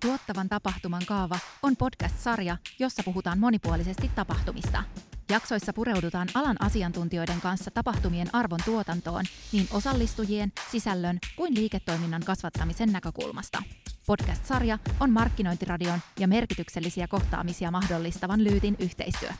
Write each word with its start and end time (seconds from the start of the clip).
Tuottavan 0.00 0.48
tapahtuman 0.48 1.02
kaava 1.06 1.38
on 1.62 1.76
podcast-sarja, 1.76 2.56
jossa 2.78 3.02
puhutaan 3.02 3.38
monipuolisesti 3.38 4.10
tapahtumista. 4.14 4.84
Jaksoissa 5.30 5.72
pureudutaan 5.72 6.28
alan 6.34 6.56
asiantuntijoiden 6.62 7.40
kanssa 7.40 7.70
tapahtumien 7.70 8.34
arvon 8.34 8.60
tuotantoon 8.64 9.24
niin 9.52 9.68
osallistujien, 9.72 10.52
sisällön 10.70 11.18
kuin 11.36 11.54
liiketoiminnan 11.54 12.22
kasvattamisen 12.24 12.92
näkökulmasta. 12.92 13.62
Podcast-sarja 14.06 14.78
on 15.00 15.10
markkinointiradion 15.10 16.00
ja 16.20 16.28
merkityksellisiä 16.28 17.08
kohtaamisia 17.08 17.70
mahdollistavan 17.70 18.44
Lyytin 18.44 18.76
yhteistyö. 18.78 19.30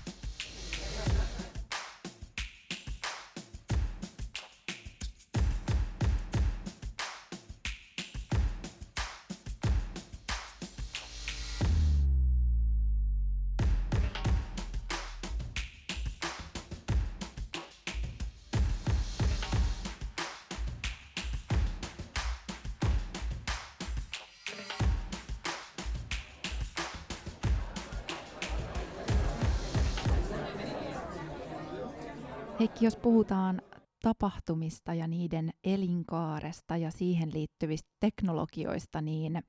Jos 32.89 32.97
puhutaan 32.97 33.63
tapahtumista 34.03 34.95
ja 34.95 35.09
niiden 35.09 35.51
elinkaaresta 35.65 36.77
ja 36.77 36.91
siihen 36.91 37.33
liittyvistä 37.33 37.91
teknologioista, 38.01 39.01
niin 39.01 39.43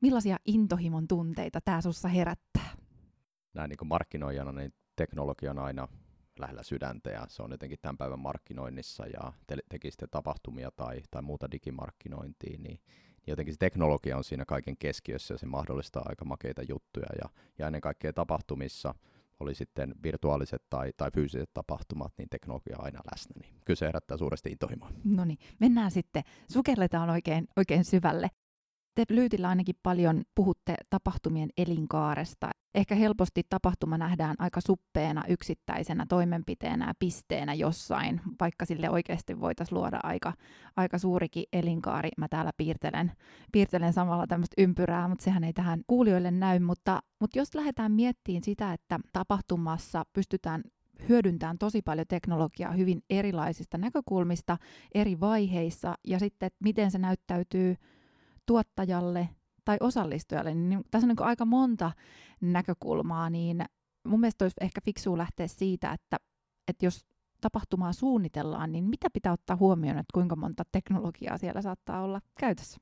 millaisia 0.00 0.36
intohimon 0.46 1.08
tunteita 1.08 1.60
tämä 1.64 1.80
sussa 1.80 2.08
herättää? 2.08 2.70
Näin 3.54 3.68
niin 3.68 3.88
markkinoijana, 3.88 4.52
niin 4.52 4.74
teknologia 4.96 5.50
on 5.50 5.58
aina 5.58 5.88
lähellä 6.38 6.62
sydäntä 6.62 7.10
ja 7.10 7.26
se 7.28 7.42
on 7.42 7.50
jotenkin 7.50 7.78
tämän 7.82 7.98
päivän 7.98 8.18
markkinoinnissa 8.18 9.06
ja 9.06 9.32
te- 9.46 9.56
teki 9.68 9.90
sitten 9.90 10.08
tapahtumia 10.10 10.70
tai, 10.76 11.02
tai 11.10 11.22
muuta 11.22 11.50
digimarkkinointia, 11.50 12.50
niin, 12.50 12.62
niin 12.62 12.80
jotenkin 13.26 13.54
se 13.54 13.58
teknologia 13.58 14.16
on 14.16 14.24
siinä 14.24 14.44
kaiken 14.44 14.76
keskiössä 14.76 15.34
ja 15.34 15.38
se 15.38 15.46
mahdollistaa 15.46 16.02
aika 16.06 16.24
makeita 16.24 16.62
juttuja 16.62 17.08
ja, 17.22 17.30
ja 17.58 17.66
ennen 17.66 17.80
kaikkea 17.80 18.12
tapahtumissa– 18.12 18.94
oli 19.40 19.54
sitten 19.54 19.94
virtuaaliset 20.02 20.62
tai, 20.70 20.92
tai 20.96 21.10
fyysiset 21.14 21.50
tapahtumat, 21.54 22.12
niin 22.18 22.28
teknologia 22.30 22.76
on 22.78 22.84
aina 22.84 23.00
läsnä. 23.12 23.34
Niin 23.40 23.54
kyllä 23.64 23.78
se 23.78 23.86
herättää 23.86 24.16
suuresti 24.16 24.50
intohimoa. 24.50 24.90
No 25.04 25.24
niin, 25.24 25.38
mennään 25.60 25.90
sitten, 25.90 26.22
sukelletaan 26.50 27.10
oikein, 27.10 27.48
oikein 27.56 27.84
syvälle. 27.84 28.30
Te 29.00 29.14
Lyytillä 29.14 29.48
ainakin 29.48 29.74
paljon 29.82 30.22
puhutte 30.34 30.74
tapahtumien 30.90 31.48
elinkaaresta. 31.56 32.50
Ehkä 32.74 32.94
helposti 32.94 33.42
tapahtuma 33.48 33.98
nähdään 33.98 34.36
aika 34.38 34.60
suppeena 34.60 35.24
yksittäisenä 35.28 36.06
toimenpiteenä 36.08 36.86
ja 36.86 36.94
pisteenä 36.98 37.54
jossain, 37.54 38.20
vaikka 38.40 38.64
sille 38.64 38.90
oikeasti 38.90 39.40
voitaisiin 39.40 39.78
luoda 39.78 40.00
aika, 40.02 40.32
aika 40.76 40.98
suurikin 40.98 41.44
elinkaari. 41.52 42.08
Mä 42.18 42.28
täällä 42.28 42.50
piirtelen, 42.56 43.12
piirtelen 43.52 43.92
samalla 43.92 44.26
tämmöistä 44.26 44.62
ympyrää, 44.62 45.08
mutta 45.08 45.24
sehän 45.24 45.44
ei 45.44 45.52
tähän 45.52 45.80
kuulijoille 45.86 46.30
näy. 46.30 46.58
Mutta, 46.58 47.00
mutta 47.20 47.38
jos 47.38 47.54
lähdetään 47.54 47.92
miettimään 47.92 48.44
sitä, 48.44 48.72
että 48.72 49.00
tapahtumassa 49.12 50.04
pystytään 50.12 50.62
hyödyntämään 51.08 51.58
tosi 51.58 51.82
paljon 51.82 52.06
teknologiaa 52.08 52.72
hyvin 52.72 53.02
erilaisista 53.10 53.78
näkökulmista 53.78 54.56
eri 54.94 55.20
vaiheissa 55.20 55.94
ja 56.06 56.18
sitten, 56.18 56.46
että 56.46 56.58
miten 56.64 56.90
se 56.90 56.98
näyttäytyy 56.98 57.76
tuottajalle 58.50 59.28
tai 59.64 59.76
osallistujalle, 59.80 60.54
niin 60.54 60.82
tässä 60.90 61.06
on 61.06 61.08
niin 61.08 61.26
aika 61.26 61.44
monta 61.44 61.92
näkökulmaa, 62.40 63.30
niin 63.30 63.64
mun 64.04 64.20
mielestä 64.20 64.44
olisi 64.44 64.56
ehkä 64.60 64.80
fiksua 64.84 65.18
lähteä 65.18 65.46
siitä, 65.46 65.92
että, 65.92 66.16
että 66.68 66.86
jos 66.86 67.06
tapahtumaa 67.40 67.92
suunnitellaan, 67.92 68.72
niin 68.72 68.84
mitä 68.84 69.10
pitää 69.12 69.32
ottaa 69.32 69.56
huomioon, 69.56 69.98
että 69.98 70.12
kuinka 70.14 70.36
monta 70.36 70.62
teknologiaa 70.72 71.38
siellä 71.38 71.62
saattaa 71.62 72.02
olla 72.02 72.20
käytössä? 72.40 72.80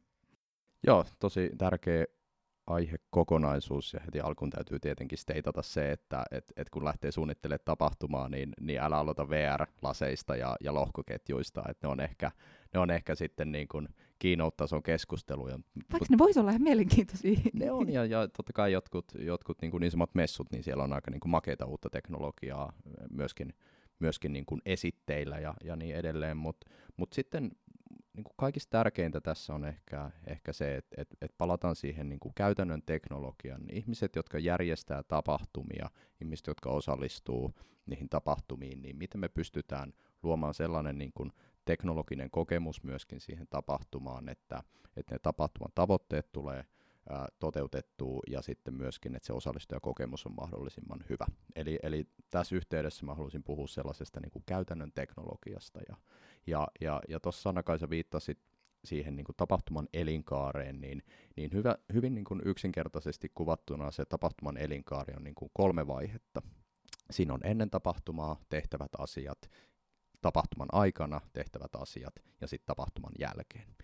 Joo, 0.87 1.05
tosi 1.19 1.51
tärkeä 1.59 2.05
aihekokonaisuus 2.67 3.95
ja 3.95 4.01
heti 4.01 4.21
alkuun 4.21 4.51
täytyy 4.51 4.81
tietenkin 4.81 5.19
steitata 5.19 5.63
se, 5.63 5.93
että 5.93 6.25
et, 6.31 6.53
et 6.57 6.71
kun 6.71 6.85
lähtee 6.85 7.13
suunnittelemaan 7.13 7.65
tapahtumaa, 7.65 8.29
niin, 8.29 8.53
niin 8.61 8.81
älä 8.81 8.97
aloita 8.97 9.29
VR-laseista 9.29 10.37
ja, 10.37 10.57
ja 10.61 10.75
lohkoketjuista, 10.75 11.63
että 11.69 11.87
ne 11.87 11.93
on 11.93 12.01
ehkä, 12.01 12.31
ne 12.75 12.81
on 12.81 12.91
ehkä 12.91 13.15
sitten 13.15 13.53
niin 13.53 13.69
kuin 13.69 13.89
keynote-tason 14.19 14.83
keskusteluja. 14.83 15.59
Vaikka 15.93 16.07
ne 16.11 16.19
voisi 16.19 16.41
olla 16.41 16.51
ihan 16.51 16.63
mielenkiintoisia. 16.63 17.41
Ne 17.53 17.71
on, 17.71 17.93
ja, 17.93 18.05
ja 18.05 18.29
totta 18.29 18.53
kai 18.53 18.73
jotkut, 18.73 19.13
jotkut 19.19 19.63
niin, 19.63 19.71
kuin 19.71 19.81
niin 19.81 19.91
sanot 19.91 20.15
messut, 20.15 20.47
niin 20.53 20.65
siellä 20.65 20.83
on 20.83 20.93
aika 20.93 21.11
niin 21.11 21.21
kuin 21.21 21.31
makeita 21.31 21.67
uutta 21.67 21.91
teknologiaa 21.91 22.73
myöskin, 23.11 23.55
myöskin 23.99 24.33
niin 24.33 24.47
kuin 24.47 24.61
esitteillä 24.65 25.39
ja, 25.39 25.55
ja 25.65 25.77
niin 25.77 25.97
edelleen, 25.97 26.37
mutta 26.37 26.71
mut 26.97 27.13
sitten 27.13 27.51
niin 28.19 28.25
kuin 28.25 28.35
kaikista 28.37 28.71
tärkeintä 28.71 29.21
tässä 29.21 29.55
on 29.55 29.65
ehkä, 29.65 30.11
ehkä 30.27 30.53
se, 30.53 30.77
että 30.77 31.03
et, 31.03 31.09
et 31.23 31.35
palataan 31.39 31.77
siihen 31.77 32.09
niin 32.09 32.21
kuin 32.21 32.35
käytännön 32.35 32.83
teknologian. 32.83 33.63
Ihmiset, 33.73 34.17
jotka 34.17 34.39
järjestää 34.39 35.03
tapahtumia, 35.03 35.91
ihmiset, 36.21 36.47
jotka 36.47 36.71
osallistuu 36.71 37.55
niihin 37.87 38.09
tapahtumiin, 38.09 38.83
niin 38.83 38.97
miten 38.97 39.21
me 39.21 39.29
pystytään 39.29 39.93
luomaan 40.23 40.55
sellainen 40.55 40.99
niin 40.99 41.13
kuin 41.15 41.33
teknologinen 41.69 42.31
kokemus 42.31 42.83
myöskin 42.83 43.21
siihen 43.21 43.47
tapahtumaan, 43.51 44.29
että, 44.29 44.63
että 44.97 45.15
ne 45.15 45.19
tapahtuman 45.19 45.73
tavoitteet 45.75 46.33
tulee 46.33 46.65
ää, 47.11 47.29
toteutettua 47.39 48.21
ja 48.31 48.43
sitten 48.43 48.75
myöskin, 48.75 49.15
että 49.15 49.27
se 49.27 49.33
osallistujakokemus 49.33 50.27
on 50.27 50.35
mahdollisimman 50.35 51.05
hyvä. 51.11 51.27
Eli, 51.57 51.79
eli 51.83 52.07
tässä 52.31 52.57
yhteydessä 52.57 53.07
mä 53.07 53.15
haluaisin 53.15 53.43
puhua 53.43 53.67
sellaisesta 53.67 54.21
niin 54.21 54.31
kuin 54.31 54.43
käytännön 54.47 54.93
teknologiasta 54.93 55.81
ja, 55.89 55.97
ja, 56.47 56.69
ja, 56.81 57.01
ja 57.09 57.21
tuossa 57.21 57.43
Sanna-Kaisa 57.43 57.91
viittasit 57.91 58.39
siihen 58.85 59.17
niin 59.17 59.25
kuin 59.25 59.37
tapahtuman 59.37 59.89
elinkaareen, 59.93 60.81
niin, 60.81 61.03
niin 61.37 61.51
hyvä, 61.53 61.77
hyvin 61.93 62.15
niin 62.15 62.25
kuin 62.25 62.43
yksinkertaisesti 62.45 63.33
kuvattuna 63.35 63.91
se 63.91 64.05
tapahtuman 64.05 64.57
elinkaari 64.57 65.15
on 65.17 65.25
niin 65.25 65.35
kuin 65.35 65.51
kolme 65.55 65.87
vaihetta. 65.87 66.43
Siinä 67.11 67.35
on 67.35 67.41
ennen 67.45 67.71
tapahtumaa 67.71 68.41
tehtävät 68.49 68.91
asiat, 68.99 69.51
tapahtuman 70.21 70.69
aikana 70.73 71.21
tehtävät 71.33 71.77
asiat 71.77 72.15
ja 72.41 72.47
sitten 72.47 72.67
tapahtuman 72.67 73.13
jälkeen. 73.19 73.77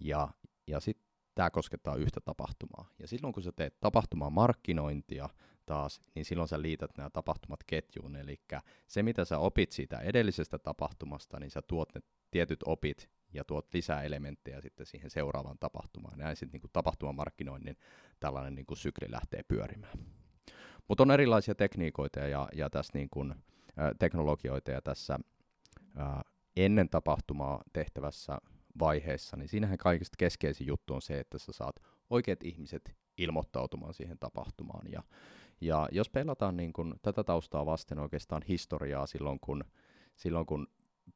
Ja, 0.00 0.28
ja 0.66 0.80
sitten 0.80 1.12
tämä 1.34 1.50
koskettaa 1.50 1.96
yhtä 1.96 2.20
tapahtumaa. 2.20 2.88
Ja 2.98 3.08
silloin 3.08 3.34
kun 3.34 3.42
sä 3.42 3.52
teet 3.52 3.80
tapahtuman 3.80 4.32
markkinointia 4.32 5.28
taas, 5.66 6.00
niin 6.14 6.24
silloin 6.24 6.48
sä 6.48 6.62
liität 6.62 6.90
nämä 6.96 7.10
tapahtumat 7.10 7.64
ketjuun. 7.66 8.16
Eli 8.16 8.40
se, 8.86 9.02
mitä 9.02 9.24
sä 9.24 9.38
opit 9.38 9.72
siitä 9.72 9.98
edellisestä 9.98 10.58
tapahtumasta, 10.58 11.40
niin 11.40 11.50
sä 11.50 11.62
tuot 11.62 11.94
ne 11.94 12.00
tietyt 12.30 12.60
opit 12.66 13.10
ja 13.34 13.44
tuot 13.44 13.74
lisää 13.74 14.02
elementtejä 14.02 14.60
sitten 14.60 14.86
siihen 14.86 15.10
seuraavaan 15.10 15.58
tapahtumaan. 15.58 16.18
Näin 16.18 16.36
sitten 16.36 16.60
niin 16.60 16.70
tapahtuman 16.72 17.14
markkinoinnin 17.14 17.76
tällainen 18.20 18.54
niin 18.54 18.66
sykli 18.74 19.10
lähtee 19.10 19.42
pyörimään. 19.42 19.98
Mutta 20.88 21.02
on 21.02 21.10
erilaisia 21.10 21.54
tekniikoita 21.54 22.20
ja, 22.20 22.48
ja 22.52 22.70
tässä 22.70 22.92
niin 22.94 23.10
kuin, 23.10 23.34
teknologioita 23.98 24.70
ja 24.70 24.82
tässä 24.82 25.18
ää, 25.96 26.22
ennen 26.56 26.88
tapahtumaa 26.88 27.62
tehtävässä 27.72 28.38
vaiheessa, 28.78 29.36
niin 29.36 29.48
siinähän 29.48 29.78
kaikista 29.78 30.16
keskeisin 30.18 30.66
juttu 30.66 30.94
on 30.94 31.02
se, 31.02 31.20
että 31.20 31.38
sä 31.38 31.52
saat 31.52 31.76
oikeat 32.10 32.44
ihmiset 32.44 32.96
ilmoittautumaan 33.18 33.94
siihen 33.94 34.18
tapahtumaan. 34.18 34.92
Ja, 34.92 35.02
ja 35.60 35.88
jos 35.92 36.10
pelataan 36.10 36.56
niin 36.56 36.72
kun, 36.72 36.94
tätä 37.02 37.24
taustaa 37.24 37.66
vasten 37.66 37.98
oikeastaan 37.98 38.42
historiaa 38.48 39.06
silloin, 39.06 39.40
kun, 39.40 39.64
silloin 40.16 40.46
kun 40.46 40.66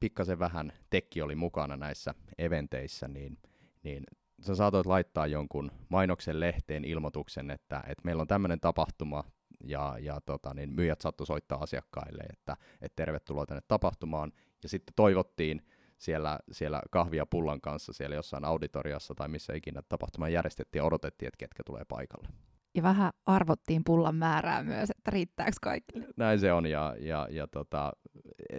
pikkasen 0.00 0.38
vähän 0.38 0.72
tekki 0.90 1.22
oli 1.22 1.34
mukana 1.34 1.76
näissä 1.76 2.14
eventeissä, 2.38 3.08
niin, 3.08 3.38
niin 3.82 4.04
sä 4.40 4.54
saatoit 4.54 4.86
laittaa 4.86 5.26
jonkun 5.26 5.70
mainoksen 5.88 6.40
lehteen 6.40 6.84
ilmoituksen, 6.84 7.50
että, 7.50 7.76
että 7.86 8.02
meillä 8.04 8.20
on 8.20 8.28
tämmöinen 8.28 8.60
tapahtuma, 8.60 9.24
ja, 9.64 9.96
ja 10.00 10.20
tota, 10.20 10.54
niin 10.54 10.72
myyjät 10.72 11.00
saattoi 11.00 11.26
soittaa 11.26 11.62
asiakkaille, 11.62 12.22
että, 12.32 12.56
että 12.80 12.96
tervetuloa 12.96 13.46
tänne 13.46 13.62
tapahtumaan, 13.68 14.32
ja 14.62 14.68
sitten 14.68 14.92
toivottiin 14.96 15.62
siellä, 15.98 16.38
siellä 16.52 16.82
kahvia 16.90 17.26
pullan 17.26 17.60
kanssa 17.60 17.92
siellä 17.92 18.16
jossain 18.16 18.44
auditoriassa 18.44 19.14
tai 19.14 19.28
missä 19.28 19.54
ikinä 19.54 19.82
tapahtuma 19.88 20.28
järjestettiin 20.28 20.80
ja 20.80 20.84
odotettiin, 20.84 21.26
että 21.26 21.38
ketkä 21.38 21.62
tulee 21.66 21.84
paikalle. 21.88 22.28
Ja 22.74 22.82
vähän 22.82 23.12
arvottiin 23.26 23.82
pullan 23.84 24.14
määrää 24.14 24.62
myös, 24.62 24.90
että 24.90 25.10
riittääkö 25.10 25.56
kaikille. 25.62 26.06
Näin 26.16 26.40
se 26.40 26.52
on, 26.52 26.66
ja, 26.66 26.96
ja, 26.98 27.28
ja 27.30 27.46
tota, 27.46 27.92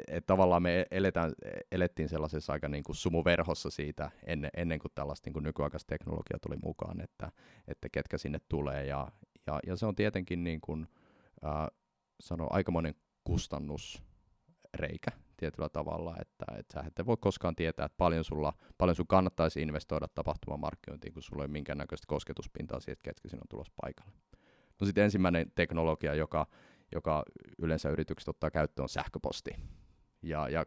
et 0.08 0.26
tavallaan 0.26 0.64
me 0.64 0.86
eletään, 0.92 1.34
elettiin 1.72 2.10
sellaisessa 2.10 2.54
aika 2.54 2.68
niin 2.68 2.84
kuin 2.84 2.96
sumuverhossa 2.96 3.70
siitä 3.70 4.12
ennen, 4.26 4.50
ennen 4.58 4.80
kuin 4.80 4.92
tällaista 4.96 5.28
niin 5.28 5.34
kuin 5.34 5.44
nykyaikaista 5.44 5.90
teknologiaa 5.90 6.40
tuli 6.40 6.58
mukaan, 6.64 7.02
että, 7.02 7.32
että 7.68 7.90
ketkä 7.92 8.18
sinne 8.18 8.40
tulee, 8.50 8.86
ja, 8.86 9.08
ja, 9.48 9.60
ja 9.68 9.76
se 9.76 9.86
on 9.86 9.96
tietenkin 9.96 10.44
niin 10.44 10.62
kuin, 10.62 10.88
äh, 11.46 11.68
sano, 12.20 12.48
aikamoinen 12.50 12.96
kustannusreikä 13.24 15.12
tietyllä 15.38 15.70
tavalla, 15.70 16.16
että 16.22 16.46
et 16.58 16.66
sä 16.74 16.84
et 16.88 17.06
voi 17.06 17.18
koskaan 17.20 17.56
tietää, 17.56 17.86
että 17.86 17.98
paljon, 17.98 18.24
sulla, 18.24 18.54
paljon 18.78 18.96
sun 18.96 19.08
kannattaisi 19.08 19.62
investoida 19.62 20.08
tapahtumamarkkinointiin, 20.08 21.14
kun 21.14 21.22
sulla 21.22 21.44
ei 21.44 21.46
ole 21.46 21.52
minkäännäköistä 21.52 22.06
kosketuspintaa 22.08 22.80
siitä, 22.80 23.00
ketkä 23.04 23.30
siinä 23.30 23.42
on 23.42 23.48
tulossa 23.50 23.74
paikalle. 23.82 24.12
No 24.80 24.86
sitten 24.86 25.04
ensimmäinen 25.04 25.52
teknologia, 25.56 26.14
joka, 26.14 26.48
joka 26.92 27.24
yleensä 27.58 27.90
yritykset 27.90 28.28
ottaa 28.28 28.52
käyttöön, 28.52 28.84
on 28.84 28.90
sähköposti. 28.90 29.52
Ja, 30.22 30.50
ja, 30.50 30.66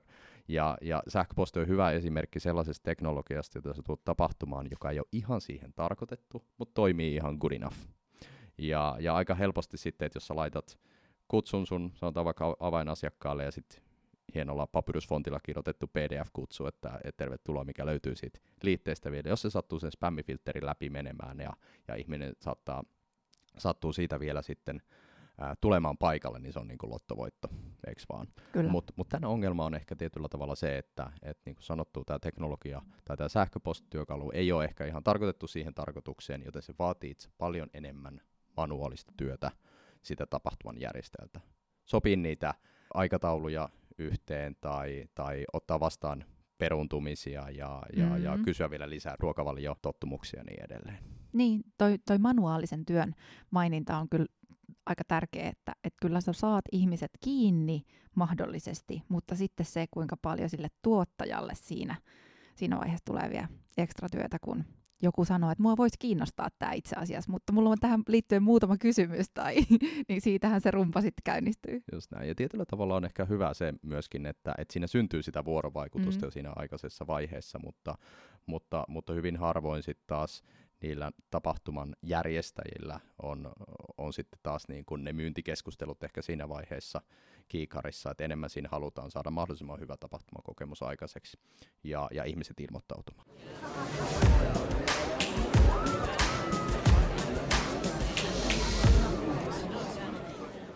ja, 0.48 0.78
ja 0.82 1.02
sähköposti 1.08 1.60
on 1.60 1.68
hyvä 1.68 1.90
esimerkki 1.90 2.40
sellaisesta 2.40 2.84
teknologiasta, 2.84 3.58
jota 3.58 3.74
sä 3.74 3.82
tulet 3.82 4.04
tapahtumaan, 4.04 4.66
joka 4.70 4.90
ei 4.90 4.98
ole 4.98 5.06
ihan 5.12 5.40
siihen 5.40 5.72
tarkoitettu, 5.72 6.44
mutta 6.58 6.74
toimii 6.74 7.14
ihan 7.14 7.36
good 7.40 7.52
enough. 7.52 7.76
Ja, 8.58 8.96
ja 9.00 9.14
aika 9.14 9.34
helposti 9.34 9.78
sitten, 9.78 10.06
että 10.06 10.16
jos 10.16 10.26
sä 10.26 10.36
laitat 10.36 10.78
kutsun 11.28 11.66
sun, 11.66 11.92
sanotaan 11.94 12.24
vaikka 12.24 12.56
avainasiakkaalle, 12.60 13.44
ja 13.44 13.50
sitten 13.50 13.82
hienolla 14.34 14.66
papyrusfontilla 14.66 15.40
kirjoitettu 15.40 15.86
PDF-kutsu, 15.86 16.66
että, 16.66 17.00
että 17.04 17.24
tervetuloa, 17.24 17.64
mikä 17.64 17.86
löytyy 17.86 18.16
siitä 18.16 18.40
liitteestä 18.62 19.10
vielä. 19.12 19.28
Jos 19.28 19.42
se 19.42 19.50
sattuu 19.50 19.80
sen 19.80 19.92
spämmifilterin 19.92 20.66
läpi 20.66 20.90
menemään 20.90 21.40
ja, 21.40 21.52
ja 21.88 21.94
ihminen 21.94 22.32
saattaa, 22.40 22.84
sattuu 23.58 23.92
siitä 23.92 24.20
vielä 24.20 24.42
sitten 24.42 24.82
ää, 25.38 25.54
tulemaan 25.60 25.98
paikalle, 25.98 26.38
niin 26.38 26.52
se 26.52 26.58
on 26.58 26.68
niin 26.68 26.78
kuin 26.78 26.90
lottovoitto, 26.90 27.48
eikö 27.86 28.02
vaan? 28.12 28.26
Mutta 28.70 28.92
mut 28.96 29.08
tämän 29.08 29.30
ongelma 29.30 29.64
on 29.64 29.74
ehkä 29.74 29.96
tietyllä 29.96 30.28
tavalla 30.28 30.54
se, 30.54 30.78
että 30.78 31.12
et 31.22 31.38
niin 31.44 31.54
kuin 31.54 31.64
sanottu, 31.64 32.04
tämä 32.04 32.18
teknologia 32.18 32.82
tai 33.04 33.16
tämä 33.16 33.28
sähköpostityökalu 33.28 34.30
ei 34.34 34.52
ole 34.52 34.64
ehkä 34.64 34.86
ihan 34.86 35.04
tarkoitettu 35.04 35.46
siihen 35.46 35.74
tarkoitukseen, 35.74 36.42
joten 36.44 36.62
se 36.62 36.74
vaatii 36.78 37.10
itse 37.10 37.28
paljon 37.38 37.68
enemmän 37.74 38.20
manuaalista 38.56 39.12
työtä 39.16 39.50
sitä 40.02 40.26
tapahtuman 40.26 40.80
järjestäjältä. 40.80 41.40
Sopii 41.84 42.16
niitä 42.16 42.54
aikatauluja 42.94 43.68
yhteen 43.98 44.56
tai, 44.60 45.04
tai 45.14 45.44
ottaa 45.52 45.80
vastaan 45.80 46.24
peruntumisia 46.58 47.50
ja, 47.50 47.82
ja, 47.96 48.06
mm-hmm. 48.06 48.24
ja 48.24 48.38
kysyä 48.44 48.70
vielä 48.70 48.90
lisää 48.90 49.14
ruokavaliotottumuksia 49.18 50.40
ja 50.40 50.44
niin 50.44 50.64
edelleen. 50.64 50.98
Niin, 51.32 51.60
toi, 51.78 51.98
toi 52.06 52.18
manuaalisen 52.18 52.84
työn 52.84 53.14
maininta 53.50 53.98
on 53.98 54.08
kyllä 54.08 54.26
aika 54.86 55.04
tärkeä, 55.08 55.48
että, 55.48 55.72
että 55.84 55.98
kyllä 56.02 56.20
sä 56.20 56.32
saat 56.32 56.64
ihmiset 56.72 57.10
kiinni 57.20 57.82
mahdollisesti, 58.14 59.02
mutta 59.08 59.34
sitten 59.34 59.66
se, 59.66 59.86
kuinka 59.90 60.16
paljon 60.22 60.50
sille 60.50 60.68
tuottajalle 60.82 61.52
siinä, 61.54 61.96
siinä 62.54 62.76
vaiheessa 62.76 63.04
tulee 63.04 63.30
vielä 63.30 63.48
ekstra 63.78 64.08
työtä, 64.08 64.38
kun 64.40 64.64
joku 65.02 65.24
sanoo, 65.24 65.50
että 65.50 65.62
mua 65.62 65.76
voisi 65.76 65.96
kiinnostaa 65.98 66.48
tämä 66.58 66.72
itse 66.72 66.96
asiassa, 66.96 67.30
mutta 67.30 67.52
mulla 67.52 67.70
on 67.70 67.78
tähän 67.80 68.02
liittyen 68.08 68.42
muutama 68.42 68.76
kysymys, 68.76 69.30
tai 69.34 69.56
niin 70.08 70.20
siitähän 70.20 70.60
se 70.60 70.70
rumpa 70.70 71.00
sitten 71.00 71.22
käynnistyy. 71.24 71.82
Just 71.92 72.10
näin, 72.10 72.28
ja 72.28 72.34
tietyllä 72.34 72.64
tavalla 72.64 72.96
on 72.96 73.04
ehkä 73.04 73.24
hyvä 73.24 73.54
se 73.54 73.74
myöskin, 73.82 74.26
että, 74.26 74.54
että 74.58 74.72
siinä 74.72 74.86
syntyy 74.86 75.22
sitä 75.22 75.44
vuorovaikutusta 75.44 76.20
mm. 76.20 76.26
jo 76.26 76.30
siinä 76.30 76.52
aikaisessa 76.56 77.06
vaiheessa, 77.06 77.58
mutta, 77.58 77.94
mutta, 78.46 78.84
mutta 78.88 79.12
hyvin 79.12 79.36
harvoin 79.36 79.82
sitten 79.82 80.04
taas 80.06 80.42
niillä 80.80 81.10
tapahtuman 81.30 81.96
järjestäjillä 82.02 83.00
on, 83.22 83.52
on 83.98 84.12
sitten 84.12 84.40
taas 84.42 84.68
niin 84.68 84.84
kuin 84.84 85.04
ne 85.04 85.12
myyntikeskustelut 85.12 86.02
ehkä 86.02 86.22
siinä 86.22 86.48
vaiheessa 86.48 87.02
kiikarissa, 87.48 88.10
että 88.10 88.24
enemmän 88.24 88.50
siinä 88.50 88.68
halutaan 88.72 89.10
saada 89.10 89.30
mahdollisimman 89.30 89.80
hyvä 89.80 89.96
tapahtumakokemus 89.96 90.82
aikaiseksi 90.82 91.38
ja, 91.84 92.08
ja 92.12 92.24
ihmiset 92.24 92.60
ilmoittautumaan. 92.60 93.26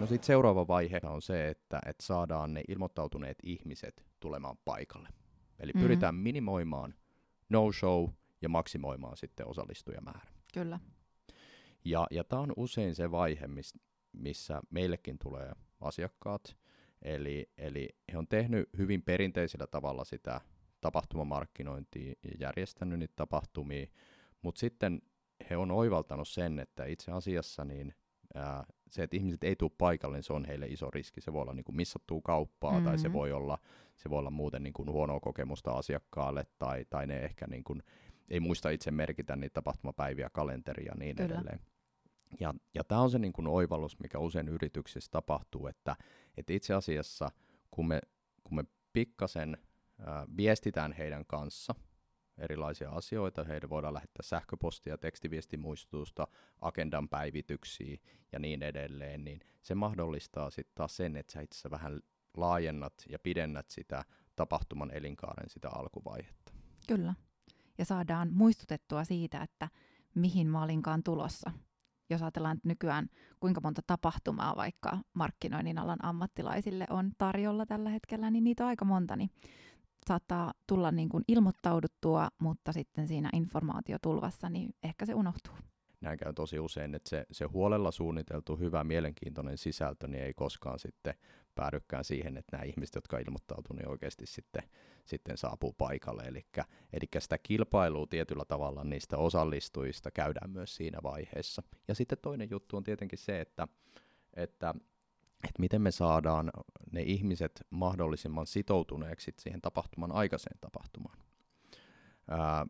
No 0.00 0.06
sitten 0.06 0.26
seuraava 0.26 0.68
vaihe 0.68 1.00
on 1.04 1.22
se, 1.22 1.48
että, 1.48 1.80
että 1.86 2.06
saadaan 2.06 2.54
ne 2.54 2.62
ilmoittautuneet 2.68 3.38
ihmiset 3.42 4.04
tulemaan 4.20 4.56
paikalle. 4.64 5.08
Eli 5.58 5.72
mm-hmm. 5.72 5.82
pyritään 5.82 6.14
minimoimaan 6.14 6.94
no-show 7.48 8.08
ja 8.44 8.48
maksimoimaan 8.48 9.16
sitten 9.16 9.46
osallistujamäärä. 9.46 10.30
Kyllä. 10.54 10.80
Ja, 11.84 12.06
ja 12.10 12.24
tämä 12.24 12.42
on 12.42 12.52
usein 12.56 12.94
se 12.94 13.10
vaihe, 13.10 13.46
miss, 13.46 13.78
missä 14.12 14.62
meillekin 14.70 15.18
tulee 15.18 15.52
asiakkaat, 15.80 16.56
eli, 17.02 17.50
eli 17.58 17.88
he 18.12 18.18
on 18.18 18.28
tehnyt 18.28 18.68
hyvin 18.78 19.02
perinteisellä 19.02 19.66
tavalla 19.66 20.04
sitä 20.04 20.40
tapahtumamarkkinointia 20.80 22.14
ja 22.24 22.30
järjestänyt 22.38 22.98
niitä 22.98 23.12
tapahtumia, 23.16 23.86
mutta 24.42 24.58
sitten 24.58 25.02
he 25.50 25.56
on 25.56 25.70
oivaltanut 25.70 26.28
sen, 26.28 26.58
että 26.58 26.84
itse 26.84 27.12
asiassa 27.12 27.64
niin 27.64 27.94
ää, 28.34 28.64
se, 28.90 29.02
että 29.02 29.16
ihmiset 29.16 29.44
ei 29.44 29.56
tule 29.56 29.70
paikalle, 29.78 30.16
niin 30.16 30.22
se 30.22 30.32
on 30.32 30.44
heille 30.44 30.66
iso 30.66 30.90
riski. 30.90 31.20
Se 31.20 31.32
voi 31.32 31.42
olla 31.42 31.54
niin 31.54 31.64
kuin 31.64 31.76
missattua 31.76 32.20
kauppaa 32.24 32.72
mm-hmm. 32.72 32.84
tai 32.84 32.98
se 32.98 33.12
voi 33.12 33.32
olla, 33.32 33.58
se 33.96 34.10
voi 34.10 34.18
olla 34.18 34.30
muuten 34.30 34.62
niin 34.62 34.72
kuin 34.72 34.90
huonoa 34.90 35.20
kokemusta 35.20 35.72
asiakkaalle 35.72 36.46
tai, 36.58 36.84
tai 36.90 37.06
ne 37.06 37.18
ehkä 37.20 37.46
niin 37.46 37.64
kuin 37.64 37.82
ei 38.28 38.40
muista 38.40 38.70
itse 38.70 38.90
merkitä 38.90 39.36
niitä 39.36 39.54
tapahtumapäiviä, 39.54 40.30
kalenteria 40.30 40.86
ja 40.86 40.94
niin 40.98 41.16
Kyllä. 41.16 41.34
edelleen. 41.34 41.60
Ja, 42.40 42.54
ja 42.74 42.84
tämä 42.84 43.00
on 43.00 43.10
se 43.10 43.18
niin 43.18 43.32
kuin 43.32 43.46
oivallus, 43.46 43.98
mikä 44.00 44.18
usein 44.18 44.48
yrityksissä 44.48 45.10
tapahtuu, 45.10 45.66
että, 45.66 45.96
että 46.36 46.52
itse 46.52 46.74
asiassa 46.74 47.30
kun 47.70 47.88
me, 47.88 48.00
kun 48.44 48.56
me 48.56 48.64
pikkasen 48.92 49.58
ää, 49.98 50.26
viestitään 50.36 50.92
heidän 50.92 51.24
kanssa 51.26 51.74
erilaisia 52.38 52.90
asioita, 52.90 53.44
heille 53.44 53.70
voidaan 53.70 53.94
lähettää 53.94 54.22
sähköpostia, 54.22 54.98
tekstiviestimuistutusta, 54.98 56.28
agendan 56.60 57.08
päivityksiä 57.08 57.96
ja 58.32 58.38
niin 58.38 58.62
edelleen, 58.62 59.24
niin 59.24 59.40
se 59.62 59.74
mahdollistaa 59.74 60.50
sitten 60.50 60.74
taas 60.74 60.96
sen, 60.96 61.16
että 61.16 61.32
sä 61.32 61.40
itse 61.40 61.70
vähän 61.70 62.00
laajennat 62.36 62.94
ja 63.08 63.18
pidennät 63.18 63.70
sitä 63.70 64.04
tapahtuman 64.36 64.90
elinkaaren 64.90 65.50
sitä 65.50 65.68
alkuvaihetta. 65.68 66.52
Kyllä 66.88 67.14
ja 67.78 67.84
saadaan 67.84 68.28
muistutettua 68.32 69.04
siitä, 69.04 69.42
että 69.42 69.68
mihin 70.14 70.46
mä 70.46 70.62
olinkaan 70.62 71.02
tulossa. 71.02 71.50
Jos 72.10 72.22
ajatellaan 72.22 72.56
että 72.56 72.68
nykyään, 72.68 73.08
kuinka 73.40 73.60
monta 73.60 73.82
tapahtumaa 73.86 74.56
vaikka 74.56 74.98
markkinoinnin 75.14 75.78
alan 75.78 76.04
ammattilaisille 76.04 76.86
on 76.90 77.10
tarjolla 77.18 77.66
tällä 77.66 77.90
hetkellä, 77.90 78.30
niin 78.30 78.44
niitä 78.44 78.64
on 78.64 78.68
aika 78.68 78.84
monta, 78.84 79.16
niin 79.16 79.30
saattaa 80.06 80.54
tulla 80.66 80.90
niin 80.90 81.08
kuin 81.08 81.24
ilmoittauduttua, 81.28 82.28
mutta 82.38 82.72
sitten 82.72 83.08
siinä 83.08 83.30
informaatiotulvassa, 83.32 84.48
niin 84.48 84.74
ehkä 84.82 85.06
se 85.06 85.14
unohtuu 85.14 85.54
näin 86.04 86.18
käy 86.18 86.32
tosi 86.32 86.58
usein, 86.58 86.94
että 86.94 87.08
se, 87.08 87.26
se 87.30 87.44
huolella 87.44 87.90
suunniteltu, 87.90 88.56
hyvä, 88.56 88.84
mielenkiintoinen 88.84 89.58
sisältö 89.58 90.08
niin 90.08 90.22
ei 90.22 90.34
koskaan 90.34 90.78
sitten 90.78 91.14
päädykään 91.54 92.04
siihen, 92.04 92.36
että 92.36 92.56
nämä 92.56 92.64
ihmiset, 92.64 92.94
jotka 92.94 93.18
ilmoittautuvat, 93.18 93.78
niin 93.78 93.88
oikeasti 93.88 94.26
sitten, 94.26 94.62
sitten 95.04 95.38
saapuu 95.38 95.72
paikalle. 95.72 96.22
Eli, 96.22 96.46
eli 96.92 97.06
sitä 97.18 97.38
kilpailua 97.38 98.06
tietyllä 98.06 98.44
tavalla 98.44 98.84
niistä 98.84 99.18
osallistujista 99.18 100.10
käydään 100.10 100.50
myös 100.50 100.76
siinä 100.76 100.98
vaiheessa. 101.02 101.62
Ja 101.88 101.94
sitten 101.94 102.18
toinen 102.22 102.50
juttu 102.50 102.76
on 102.76 102.84
tietenkin 102.84 103.18
se, 103.18 103.40
että, 103.40 103.68
että 104.34 104.74
että 105.44 105.60
miten 105.60 105.82
me 105.82 105.90
saadaan 105.90 106.50
ne 106.92 107.02
ihmiset 107.02 107.66
mahdollisimman 107.70 108.46
sitoutuneeksi 108.46 109.34
siihen 109.38 109.60
tapahtuman 109.60 110.12
aikaiseen 110.12 110.58
tapahtumaan. 110.60 111.18
Ää, 112.30 112.66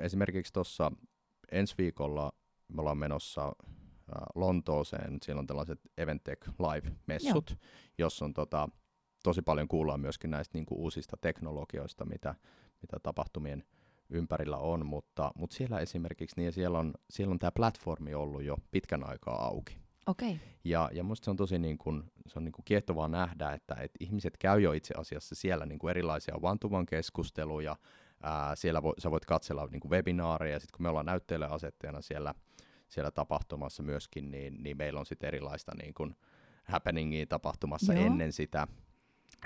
esimerkiksi 0.00 0.52
tuossa 0.52 0.92
ensi 1.52 1.74
viikolla 1.78 2.32
me 2.68 2.80
ollaan 2.80 2.98
menossa 2.98 3.52
Lontooseen, 4.34 5.18
siellä 5.22 5.40
on 5.40 5.46
tällaiset 5.46 5.80
Eventech 5.98 6.48
Live-messut, 6.48 7.50
Joo. 7.50 7.58
jossa 7.98 8.24
on 8.24 8.34
tota, 8.34 8.68
tosi 9.22 9.42
paljon 9.42 9.68
kuullaan 9.68 10.00
myöskin 10.00 10.30
näistä 10.30 10.58
niin 10.58 10.66
kuin 10.66 10.78
uusista 10.78 11.16
teknologioista, 11.20 12.04
mitä, 12.04 12.34
mitä 12.82 12.96
tapahtumien 13.02 13.64
ympärillä 14.10 14.56
on, 14.56 14.86
mutta, 14.86 15.32
mutta 15.34 15.56
siellä 15.56 15.80
esimerkiksi 15.80 16.40
niin 16.40 16.52
siellä 16.52 16.78
on, 16.78 16.94
siellä 17.10 17.32
on 17.32 17.38
tämä 17.38 17.50
platformi 17.50 18.14
ollut 18.14 18.42
jo 18.42 18.56
pitkän 18.70 19.08
aikaa 19.08 19.44
auki. 19.46 19.78
Okay. 20.06 20.36
Ja, 20.64 20.90
ja 20.92 21.02
musta 21.02 21.24
se 21.24 21.30
on 21.30 21.36
tosi 21.36 21.58
niin 21.58 21.78
kuin, 21.78 22.02
se 22.26 22.38
on 22.38 22.44
niin 22.44 22.52
kuin 22.52 22.64
kiehtovaa 22.64 23.08
nähdä, 23.08 23.52
että, 23.52 23.74
että 23.74 23.96
ihmiset 24.00 24.36
käy 24.36 24.60
jo 24.60 24.72
itse 24.72 24.94
asiassa 24.96 25.34
siellä 25.34 25.66
niin 25.66 25.78
kuin 25.78 25.90
erilaisia 25.90 26.42
vantuvan 26.42 26.86
keskusteluja, 26.86 27.76
Ää, 28.22 28.56
siellä 28.56 28.82
vo, 28.82 28.94
sä 28.98 29.10
voit 29.10 29.24
katsella 29.24 29.68
niin 29.70 29.80
kuin 29.80 29.90
webinaareja, 29.90 30.52
ja 30.52 30.60
sitten 30.60 30.76
kun 30.76 30.82
me 30.82 30.88
ollaan 30.88 31.06
näytteille 31.06 31.46
asettajana 31.46 32.00
siellä, 32.00 32.34
siellä 32.88 33.10
tapahtumassa 33.10 33.82
myöskin, 33.82 34.30
niin, 34.30 34.62
niin 34.62 34.76
meillä 34.76 35.00
on 35.00 35.06
sitten 35.06 35.28
erilaista 35.28 35.72
niin 35.82 35.94
kuin 35.94 36.16
happeningia 36.64 37.26
tapahtumassa 37.26 37.94
Joo. 37.94 38.06
ennen 38.06 38.32
sitä, 38.32 38.66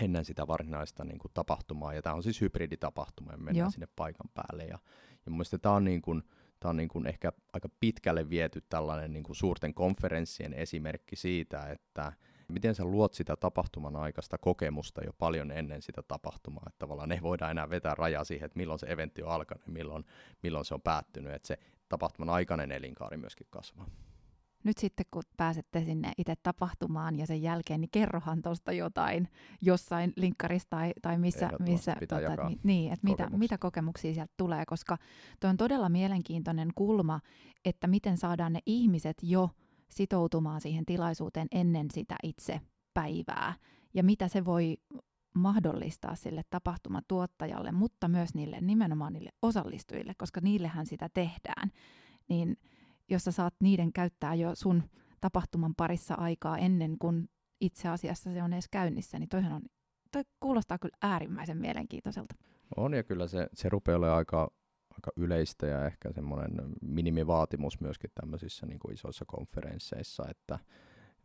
ennen 0.00 0.24
sitä 0.24 0.46
varsinaista 0.46 1.04
niin 1.04 1.18
kuin 1.18 1.32
tapahtumaa, 1.34 1.94
ja 1.94 2.02
tämä 2.02 2.14
on 2.14 2.22
siis 2.22 2.40
hybriditapahtuma, 2.40 3.32
ja 3.32 3.36
me 3.36 3.44
mennään 3.44 3.64
Joo. 3.64 3.70
sinne 3.70 3.88
paikan 3.96 4.30
päälle, 4.34 4.64
ja, 4.64 4.78
ja 5.26 5.30
mun 5.30 5.36
mielestä 5.36 5.58
tämä 5.58 5.74
on, 5.74 5.84
niin 5.84 6.02
kuin, 6.02 6.22
tää 6.60 6.68
on 6.68 6.76
niin 6.76 6.88
kuin 6.88 7.06
ehkä 7.06 7.32
aika 7.52 7.68
pitkälle 7.80 8.30
viety 8.30 8.64
tällainen 8.68 9.12
niin 9.12 9.24
kuin 9.24 9.36
suurten 9.36 9.74
konferenssien 9.74 10.54
esimerkki 10.54 11.16
siitä, 11.16 11.66
että 11.66 12.12
miten 12.52 12.74
sä 12.74 12.84
luot 12.84 13.14
sitä 13.14 13.36
tapahtuman 13.36 13.96
aikaista 13.96 14.38
kokemusta 14.38 15.04
jo 15.04 15.12
paljon 15.12 15.50
ennen 15.50 15.82
sitä 15.82 16.02
tapahtumaa, 16.02 16.64
että 16.66 16.78
tavallaan 16.78 17.12
ei 17.12 17.22
voida 17.22 17.50
enää 17.50 17.70
vetää 17.70 17.94
rajaa 17.94 18.24
siihen, 18.24 18.46
että 18.46 18.58
milloin 18.58 18.78
se 18.78 18.86
eventti 18.86 19.22
on 19.22 19.30
alkanut 19.30 19.66
ja 19.66 19.72
milloin, 19.72 20.04
milloin 20.42 20.64
se 20.64 20.74
on 20.74 20.82
päättynyt, 20.82 21.34
että 21.34 21.48
se 21.48 21.58
tapahtuman 21.88 22.34
aikainen 22.34 22.72
elinkaari 22.72 23.16
myöskin 23.16 23.46
kasvaa. 23.50 23.86
nyt 24.64 24.78
sitten 24.78 25.06
kun 25.10 25.22
pääsette 25.36 25.84
sinne 25.84 26.12
itse 26.18 26.34
tapahtumaan 26.42 27.18
ja 27.18 27.26
sen 27.26 27.42
jälkeen, 27.42 27.80
niin 27.80 27.90
kerrohan 27.92 28.42
tuosta 28.42 28.72
jotain 28.72 29.28
jossain 29.60 30.12
linkkarissa 30.16 30.70
tai, 30.70 30.92
tai 31.02 31.18
missä, 31.18 31.50
missä 31.58 31.96
tota, 32.08 32.48
niin, 32.48 32.60
niin, 32.62 32.92
että 32.92 33.06
mitä, 33.06 33.30
mitä 33.30 33.58
kokemuksia 33.58 34.14
sieltä 34.14 34.32
tulee, 34.36 34.64
koska 34.66 34.98
tuo 35.40 35.50
on 35.50 35.56
todella 35.56 35.88
mielenkiintoinen 35.88 36.68
kulma, 36.74 37.20
että 37.64 37.86
miten 37.86 38.16
saadaan 38.16 38.52
ne 38.52 38.60
ihmiset 38.66 39.16
jo 39.22 39.50
sitoutumaan 39.92 40.60
siihen 40.60 40.86
tilaisuuteen 40.86 41.48
ennen 41.52 41.90
sitä 41.90 42.16
itse 42.22 42.60
päivää 42.94 43.54
ja 43.94 44.02
mitä 44.02 44.28
se 44.28 44.44
voi 44.44 44.76
mahdollistaa 45.34 46.14
sille 46.14 46.42
tapahtumatuottajalle, 46.50 47.72
mutta 47.72 48.08
myös 48.08 48.34
niille 48.34 48.60
nimenomaan 48.60 49.12
niille 49.12 49.30
osallistujille, 49.42 50.12
koska 50.18 50.40
niillehän 50.40 50.86
sitä 50.86 51.08
tehdään, 51.14 51.70
niin 52.28 52.56
jos 53.08 53.24
sä 53.24 53.32
saat 53.32 53.54
niiden 53.60 53.92
käyttää 53.92 54.34
jo 54.34 54.54
sun 54.54 54.82
tapahtuman 55.20 55.74
parissa 55.76 56.14
aikaa 56.14 56.58
ennen 56.58 56.98
kuin 56.98 57.28
itse 57.60 57.88
asiassa 57.88 58.32
se 58.32 58.42
on 58.42 58.52
edes 58.52 58.68
käynnissä, 58.68 59.18
niin 59.18 59.28
toihan 59.28 59.52
on, 59.52 59.62
toi 60.12 60.22
kuulostaa 60.40 60.78
kyllä 60.78 60.96
äärimmäisen 61.02 61.58
mielenkiintoiselta. 61.58 62.34
On 62.76 62.94
ja 62.94 63.02
kyllä 63.02 63.28
se, 63.28 63.48
se 63.54 63.68
rupeaa 63.68 63.98
olemaan 63.98 64.18
aika, 64.18 64.50
aika 64.94 65.10
yleistä 65.16 65.66
ja 65.66 65.86
ehkä 65.86 66.12
semmoinen 66.12 66.50
minimivaatimus 66.80 67.80
myöskin 67.80 68.10
tämmöisissä 68.14 68.66
niin 68.66 68.78
kuin 68.78 68.94
isoissa 68.94 69.24
konferensseissa, 69.24 70.24
että 70.28 70.58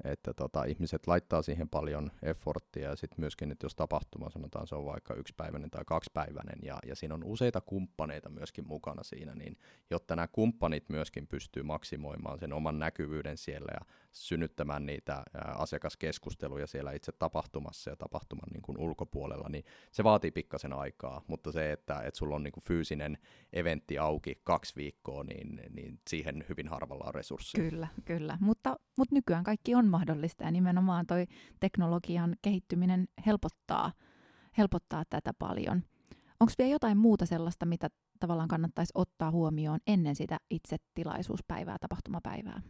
että 0.03 0.33
tota, 0.33 0.63
ihmiset 0.63 1.07
laittaa 1.07 1.41
siihen 1.41 1.69
paljon 1.69 2.11
efforttia 2.23 2.89
ja 2.89 2.95
sitten 2.95 3.19
myöskin, 3.19 3.51
että 3.51 3.65
jos 3.65 3.75
tapahtuma 3.75 4.29
sanotaan 4.29 4.67
se 4.67 4.75
on 4.75 4.85
vaikka 4.85 5.13
yksipäiväinen 5.13 5.71
tai 5.71 5.83
kaksipäiväinen 5.85 6.59
ja, 6.63 6.79
ja 6.85 6.95
siinä 6.95 7.15
on 7.15 7.23
useita 7.23 7.61
kumppaneita 7.61 8.29
myöskin 8.29 8.67
mukana 8.67 9.03
siinä, 9.03 9.35
niin 9.35 9.57
jotta 9.89 10.15
nämä 10.15 10.27
kumppanit 10.27 10.89
myöskin 10.89 11.27
pystyy 11.27 11.63
maksimoimaan 11.63 12.39
sen 12.39 12.53
oman 12.53 12.79
näkyvyyden 12.79 13.37
siellä 13.37 13.71
ja 13.73 13.85
synnyttämään 14.25 14.85
niitä 14.85 15.23
asiakaskeskusteluja 15.33 16.67
siellä 16.67 16.91
itse 16.91 17.11
tapahtumassa 17.11 17.89
ja 17.89 17.95
tapahtuman 17.95 18.49
niin 18.53 18.61
kuin 18.61 18.77
ulkopuolella, 18.77 19.49
niin 19.49 19.65
se 19.91 20.03
vaatii 20.03 20.31
pikkasen 20.31 20.73
aikaa, 20.73 21.21
mutta 21.27 21.51
se, 21.51 21.71
että, 21.71 22.01
että 22.01 22.17
sulla 22.17 22.35
on 22.35 22.43
niin 22.43 22.51
kuin 22.51 22.63
fyysinen 22.63 23.17
eventti 23.53 23.97
auki 23.97 24.41
kaksi 24.43 24.75
viikkoa, 24.75 25.23
niin, 25.23 25.61
niin 25.69 25.99
siihen 26.09 26.45
hyvin 26.49 26.67
harvalla 26.67 27.05
on 27.07 27.15
resursseja. 27.15 27.69
Kyllä, 27.69 27.87
kyllä, 28.05 28.37
mutta, 28.41 28.75
mutta 28.97 29.15
nykyään 29.15 29.43
kaikki 29.43 29.75
on 29.75 29.87
mahdollista 29.87 30.43
ja 30.43 30.51
nimenomaan 30.51 31.07
toi 31.07 31.25
teknologian 31.59 32.35
kehittyminen 32.41 33.07
helpottaa, 33.25 33.91
helpottaa 34.57 35.03
tätä 35.09 35.31
paljon. 35.39 35.83
Onko 36.39 36.53
vielä 36.57 36.71
jotain 36.71 36.97
muuta 36.97 37.25
sellaista, 37.25 37.65
mitä 37.65 37.89
tavallaan 38.19 38.47
kannattaisi 38.47 38.91
ottaa 38.95 39.31
huomioon 39.31 39.79
ennen 39.87 40.15
sitä 40.15 40.37
itse 40.49 40.77
tilaisuuspäivää, 40.95 41.77
tapahtumapäivää? 41.81 42.61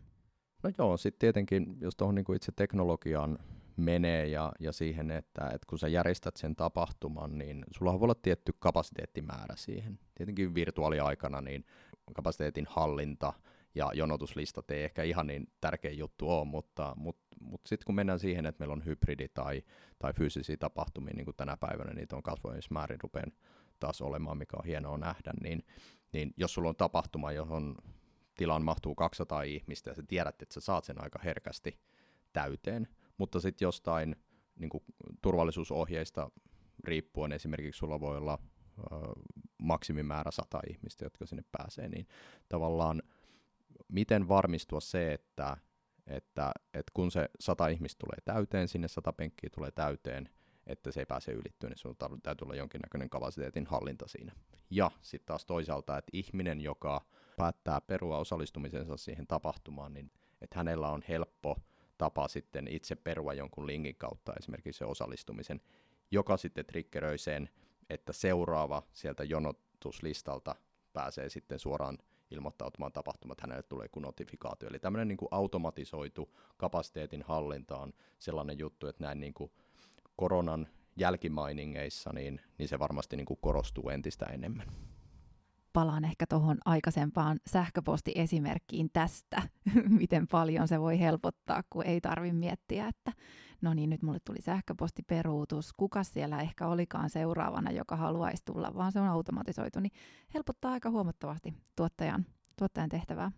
No 0.64 0.72
joo, 0.78 0.98
sitten 0.98 1.20
tietenkin, 1.20 1.78
jos 1.82 1.96
tuohon 1.96 2.16
niinku 2.16 2.34
itse 2.34 2.52
teknologiaan 2.56 3.40
menee 3.78 4.28
ja, 4.28 4.52
ja 4.60 4.72
siihen, 4.72 5.12
että, 5.12 5.46
että 5.46 5.68
kun 5.70 5.80
sä 5.80 5.88
järjestät 5.88 6.38
sen 6.38 6.56
tapahtuman, 6.56 7.38
niin 7.38 7.64
sulla 7.72 7.94
voi 7.94 8.06
olla 8.06 8.16
tietty 8.16 8.54
kapasiteettimäärä 8.60 9.56
siihen. 9.56 10.00
Tietenkin 10.16 10.56
virtuaaliaikana 10.56 11.42
niin 11.42 11.66
kapasiteetin 12.14 12.66
hallinta 12.70 13.34
ja 13.76 13.92
jonotuslistat 13.94 14.72
ei 14.72 14.84
ehkä 14.84 15.04
ihan 15.04 15.28
niin 15.28 15.48
tärkeä 15.62 15.92
juttu 15.92 16.30
ole, 16.30 16.46
mutta, 16.46 16.94
mutta, 16.96 17.36
mutta 17.40 17.70
sitten 17.70 17.86
kun 17.86 17.96
mennään 17.96 18.20
siihen, 18.20 18.46
että 18.46 18.62
meillä 18.62 18.74
on 18.74 18.86
hybridi 18.86 19.28
tai, 19.28 19.64
tai 20.00 20.14
fyysisiä 20.14 20.58
tapahtumia, 20.58 21.14
niin 21.14 21.26
kuin 21.26 21.38
tänä 21.38 21.58
päivänä 21.58 21.94
niitä 21.94 22.16
on 22.16 22.24
kasvamismäärin 22.24 23.02
rupean 23.04 23.32
taas 23.80 24.02
olemaan, 24.02 24.38
mikä 24.38 24.58
on 24.58 24.66
hienoa 24.66 24.98
nähdä, 24.98 25.34
niin, 25.42 25.64
niin 26.12 26.34
jos 26.38 26.54
sulla 26.54 26.70
on 26.70 26.76
tapahtuma, 26.76 27.32
johon 27.32 27.76
tilaan 28.38 28.63
mahtuu 28.63 28.96
200 28.96 29.41
ihmistä 29.41 29.89
ja 29.89 29.96
sä 29.96 30.03
tiedät, 30.08 30.41
että 30.41 30.53
sä 30.53 30.60
saat 30.60 30.84
sen 30.84 31.03
aika 31.03 31.20
herkästi 31.24 31.79
täyteen, 32.34 32.88
mutta 33.17 33.39
sitten 33.39 33.65
jostain 33.65 34.15
niin 34.56 34.70
kuin 34.70 34.84
turvallisuusohjeista 35.22 36.29
riippuen 36.84 37.32
esimerkiksi 37.32 37.79
sulla 37.79 38.00
voi 38.00 38.17
olla 38.17 38.39
ö, 38.79 38.84
maksimimäärä 39.58 40.32
100 40.32 40.60
ihmistä, 40.70 41.06
jotka 41.06 41.25
sinne 41.25 41.44
pääsee, 41.51 41.89
niin 41.89 42.08
tavallaan 42.50 43.01
miten 43.88 44.27
varmistua 44.27 44.79
se, 44.79 45.13
että, 45.13 45.58
että, 46.08 46.51
että 46.74 46.91
kun 46.94 47.12
se 47.12 47.29
100 47.39 47.67
ihmistä 47.67 48.00
tulee 48.00 48.17
täyteen, 48.25 48.67
sinne 48.67 48.88
100 48.88 49.13
penkkiä 49.13 49.50
tulee 49.56 49.72
täyteen, 49.72 50.29
että 50.67 50.91
se 50.91 51.00
ei 51.00 51.06
pääse 51.06 51.32
ylittyä, 51.32 51.70
niin 51.70 51.77
sinulla 51.77 52.20
täytyy 52.24 52.46
olla 52.46 52.56
jonkinnäköinen 52.56 53.10
kapasiteetin 53.10 53.65
hallinta 53.65 54.08
siinä. 54.08 54.32
Ja 54.70 54.91
sitten 55.01 55.25
taas 55.27 55.46
toisaalta, 55.46 55.98
että 55.98 56.10
ihminen, 56.13 56.62
joka 56.62 57.06
päättää 57.38 57.82
perua 57.82 58.17
osallistumisensa 58.17 58.98
siihen 58.98 59.27
tapahtumaan, 59.27 59.94
niin 59.94 60.12
että 60.41 60.58
hänellä 60.60 60.89
on 60.89 61.03
helppo 61.08 61.58
tapa 61.98 62.27
sitten 62.27 62.67
itse 62.67 62.96
perua 62.96 63.34
jonkun 63.34 63.67
linkin 63.67 63.96
kautta 63.96 64.34
esimerkiksi 64.39 64.77
se 64.77 64.86
osallistumisen, 64.86 65.62
joka 66.12 66.38
sitten 66.38 66.65
triggeröi 66.65 67.17
sen, 67.17 67.50
että 67.89 68.13
seuraava 68.13 68.84
sieltä 68.94 69.24
jonotuslistalta 69.24 70.56
pääsee 70.94 71.29
sitten 71.29 71.60
suoraan 71.60 71.98
ilmoittautumaan 72.32 72.91
tapahtumat, 72.91 73.41
hänelle 73.41 73.63
tulee 73.63 73.88
kuin 73.88 74.01
notifikaatio. 74.01 74.70
Eli 74.70 74.79
tämmöinen 74.79 75.08
niin 75.08 75.17
kuin 75.17 75.29
automatisoitu 75.32 76.38
kapasiteetin 76.58 77.22
hallinta 77.22 77.77
on 77.77 77.94
sellainen 78.20 78.60
juttu, 78.60 78.88
että 78.88 79.03
näin 79.03 79.20
niin 79.20 79.34
kuin 79.34 79.51
koronan 80.15 80.67
jälkimainingeissa, 80.96 82.13
niin, 82.13 82.41
niin 82.58 82.67
se 82.67 82.79
varmasti 82.79 83.17
niin 83.17 83.25
kuin 83.25 83.39
korostuu 83.41 83.89
entistä 83.89 84.25
enemmän 84.25 84.67
palaan 85.77 86.05
ehkä 86.05 86.25
tuohon 86.29 86.57
aikaisempaan 86.65 87.39
sähköpostiesimerkkiin 87.48 88.89
tästä, 88.93 89.41
miten 90.00 90.27
paljon 90.27 90.67
se 90.67 90.81
voi 90.81 91.00
helpottaa, 91.00 91.63
kun 91.69 91.86
ei 91.86 92.01
tarvi 92.01 92.31
miettiä, 92.31 92.88
että 92.88 93.12
no 93.62 93.74
niin, 93.74 93.89
nyt 93.89 94.01
mulle 94.01 94.19
tuli 94.25 94.41
sähköpostiperuutus, 94.41 95.74
kuka 95.74 96.03
siellä 96.03 96.41
ehkä 96.41 96.67
olikaan 96.67 97.10
seuraavana, 97.10 97.72
joka 97.72 97.96
haluaisi 97.96 98.43
tulla, 98.46 98.72
vaan 98.75 98.91
se 98.91 99.00
on 99.00 99.07
automatisoitu, 99.07 99.79
niin 99.79 99.91
helpottaa 100.34 100.72
aika 100.72 100.89
huomattavasti 100.89 101.53
tuottajan, 101.75 102.25
tuottajan 102.60 102.89
tehtävää. 102.89 103.31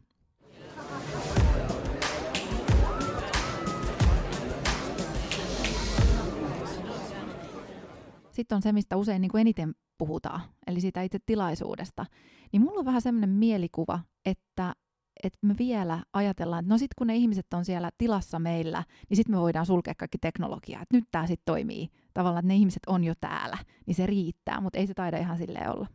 Sitten 8.31 8.55
on 8.55 8.61
se, 8.61 8.71
mistä 8.71 8.97
usein 8.97 9.21
niin 9.21 9.31
kuin 9.31 9.41
eniten 9.41 9.75
puhutaan, 9.99 10.41
eli 10.67 10.81
siitä 10.81 11.01
itse 11.01 11.19
tilaisuudesta, 11.25 12.05
niin 12.51 12.61
mulla 12.61 12.79
on 12.79 12.85
vähän 12.85 13.01
semmoinen 13.01 13.29
mielikuva, 13.29 13.99
että, 14.25 14.73
että 15.23 15.39
me 15.41 15.55
vielä 15.59 16.03
ajatellaan, 16.13 16.63
että 16.63 16.73
no 16.73 16.77
sitten 16.77 16.95
kun 16.97 17.07
ne 17.07 17.15
ihmiset 17.15 17.53
on 17.53 17.65
siellä 17.65 17.89
tilassa 17.97 18.39
meillä, 18.39 18.83
niin 19.09 19.17
sitten 19.17 19.35
me 19.35 19.41
voidaan 19.41 19.65
sulkea 19.65 19.95
kaikki 19.95 20.17
teknologiaa, 20.17 20.81
että 20.81 20.97
nyt 20.97 21.05
tämä 21.11 21.27
sitten 21.27 21.45
toimii. 21.45 21.87
Tavallaan, 22.13 22.39
että 22.39 22.47
ne 22.47 22.55
ihmiset 22.55 22.83
on 22.87 23.03
jo 23.03 23.13
täällä, 23.21 23.57
niin 23.85 23.95
se 23.95 24.05
riittää, 24.05 24.61
mutta 24.61 24.79
ei 24.79 24.87
se 24.87 24.93
taida 24.93 25.17
ihan 25.17 25.37
silleen 25.37 25.71
olla. 25.71 25.87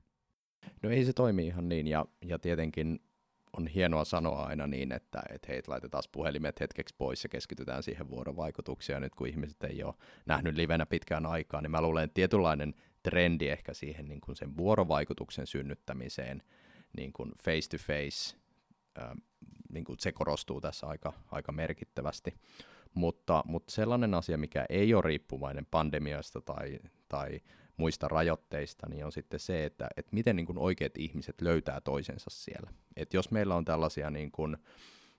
No 0.82 0.90
ei 0.90 1.04
se 1.04 1.12
toimi 1.12 1.46
ihan 1.46 1.68
niin, 1.68 1.86
ja, 1.86 2.06
ja 2.24 2.38
tietenkin 2.38 3.00
on 3.56 3.66
hienoa 3.66 4.04
sanoa 4.04 4.42
aina 4.42 4.66
niin, 4.66 4.92
että, 4.92 5.22
että 5.30 5.48
hei, 5.48 5.62
laitetaan 5.66 6.02
puhelimet 6.12 6.60
hetkeksi 6.60 6.94
pois 6.98 7.24
ja 7.24 7.28
keskitytään 7.28 7.82
siihen 7.82 8.10
vuorovaikutukseen. 8.10 9.02
Nyt 9.02 9.14
kun 9.14 9.26
ihmiset 9.26 9.64
ei 9.64 9.82
ole 9.82 9.94
nähnyt 10.26 10.56
livenä 10.56 10.86
pitkään 10.86 11.26
aikaa, 11.26 11.60
niin 11.60 11.70
mä 11.70 11.80
luulen, 11.80 12.04
että 12.04 12.14
tietynlainen 12.14 12.74
trendi 13.04 13.48
ehkä 13.48 13.74
siihen 13.74 14.08
niin 14.08 14.20
kuin 14.20 14.36
sen 14.36 14.56
vuorovaikutuksen 14.56 15.46
synnyttämiseen, 15.46 16.42
niin 16.96 17.12
kuin 17.12 17.32
face 17.44 17.68
to 17.68 17.76
face, 17.86 18.36
äh, 18.98 19.10
niin 19.72 19.84
kuin 19.84 19.98
se 19.98 20.12
korostuu 20.12 20.60
tässä 20.60 20.86
aika, 20.86 21.12
aika 21.30 21.52
merkittävästi. 21.52 22.34
Mutta, 22.94 23.42
mutta 23.46 23.72
sellainen 23.72 24.14
asia, 24.14 24.38
mikä 24.38 24.66
ei 24.68 24.94
ole 24.94 25.02
riippuvainen 25.02 25.66
pandemiasta 25.70 26.40
tai, 26.40 26.78
tai 27.08 27.40
muista 27.76 28.08
rajoitteista, 28.08 28.88
niin 28.88 29.04
on 29.04 29.12
sitten 29.12 29.40
se, 29.40 29.64
että, 29.64 29.88
että 29.96 30.14
miten 30.14 30.36
niin 30.36 30.46
kuin 30.46 30.58
oikeat 30.58 30.96
ihmiset 30.98 31.40
löytää 31.40 31.80
toisensa 31.80 32.30
siellä. 32.30 32.70
Et 32.96 33.14
jos 33.14 33.30
meillä 33.30 33.54
on 33.54 33.64
tällaisia 33.64 34.10
niin 34.10 34.32
kuin, 34.32 34.56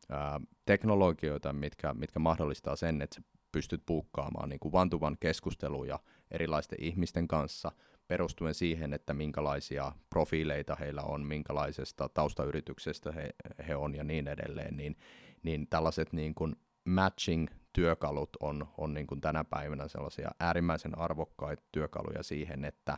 ää, 0.10 0.42
teknologioita, 0.66 1.54
mitkä, 1.54 1.94
mitkä 1.94 2.20
mahdollistaa 2.20 2.76
sen, 2.76 3.02
että 3.02 3.16
sä 3.16 3.22
pystyt 3.56 3.84
puukkaamaan 3.86 4.50
niin 4.50 4.60
one 5.02 5.16
keskusteluja 5.20 6.00
erilaisten 6.32 6.82
ihmisten 6.82 7.28
kanssa 7.28 7.72
perustuen 8.08 8.54
siihen, 8.54 8.94
että 8.94 9.14
minkälaisia 9.14 9.92
profiileita 10.10 10.76
heillä 10.76 11.02
on, 11.02 11.22
minkälaisesta 11.22 12.10
taustayrityksestä 12.10 13.12
he, 13.12 13.30
he 13.68 13.76
on 13.76 13.96
ja 13.96 14.04
niin 14.04 14.28
edelleen, 14.28 14.78
niin, 14.78 14.98
niin 15.44 15.68
tällaiset 15.68 16.14
niin 16.14 16.36
kuin 16.36 16.56
matching-työkalut 16.86 18.30
on, 18.40 18.68
on 18.78 18.94
niin 18.94 19.08
kuin 19.08 19.22
tänä 19.22 19.44
päivänä 19.44 19.88
sellaisia 19.88 20.32
äärimmäisen 20.40 20.98
arvokkaita 20.98 21.64
työkaluja 21.72 22.24
siihen, 22.24 22.66
että, 22.66 22.98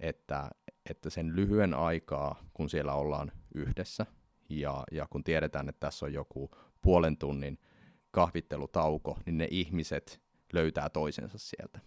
että, 0.00 0.50
että 0.90 1.10
sen 1.10 1.36
lyhyen 1.36 1.74
aikaa, 1.74 2.44
kun 2.54 2.70
siellä 2.70 2.94
ollaan 2.94 3.32
yhdessä, 3.54 4.06
ja, 4.48 4.84
ja 4.92 5.06
kun 5.10 5.24
tiedetään, 5.24 5.68
että 5.68 5.86
tässä 5.86 6.06
on 6.06 6.12
joku 6.12 6.50
puolen 6.82 7.16
tunnin 7.16 7.58
kahvittelutauko, 8.14 9.18
niin 9.26 9.38
ne 9.38 9.48
ihmiset 9.50 10.20
löytää 10.52 10.88
toisensa 10.88 11.38
sieltä. 11.38 11.80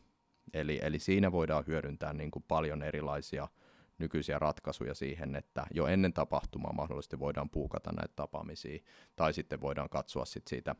Eli, 0.53 0.79
eli 0.81 0.99
siinä 0.99 1.31
voidaan 1.31 1.63
hyödyntää 1.67 2.13
niin 2.13 2.31
kuin 2.31 2.45
paljon 2.47 2.83
erilaisia 2.83 3.47
nykyisiä 3.97 4.39
ratkaisuja 4.39 4.93
siihen, 4.93 5.35
että 5.35 5.67
jo 5.73 5.87
ennen 5.87 6.13
tapahtumaa 6.13 6.73
mahdollisesti 6.73 7.19
voidaan 7.19 7.49
puukata 7.49 7.91
näitä 7.91 8.13
tapaamisia, 8.15 8.79
tai 9.15 9.33
sitten 9.33 9.61
voidaan 9.61 9.89
katsoa 9.89 10.25
sit 10.25 10.47
siitä, 10.47 10.75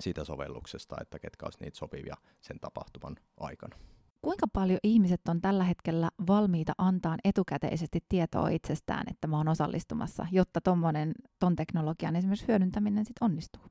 siitä 0.00 0.24
sovelluksesta, 0.24 0.96
että 1.00 1.18
ketkä 1.18 1.46
olisivat 1.46 1.64
niitä 1.64 1.78
sopivia 1.78 2.16
sen 2.40 2.60
tapahtuman 2.60 3.16
aikana. 3.36 3.76
Kuinka 4.22 4.46
paljon 4.52 4.80
ihmiset 4.82 5.20
on 5.28 5.40
tällä 5.40 5.64
hetkellä 5.64 6.10
valmiita 6.26 6.72
antaa 6.78 7.16
etukäteisesti 7.24 7.98
tietoa 8.08 8.48
itsestään, 8.48 9.04
että 9.10 9.26
mä 9.26 9.36
oon 9.36 9.48
osallistumassa, 9.48 10.26
jotta 10.32 10.60
tommonen, 10.60 11.12
ton 11.38 11.56
teknologian 11.56 12.16
esimerkiksi 12.16 12.48
hyödyntäminen 12.48 13.04
sitten 13.04 13.24
onnistuu? 13.24 13.62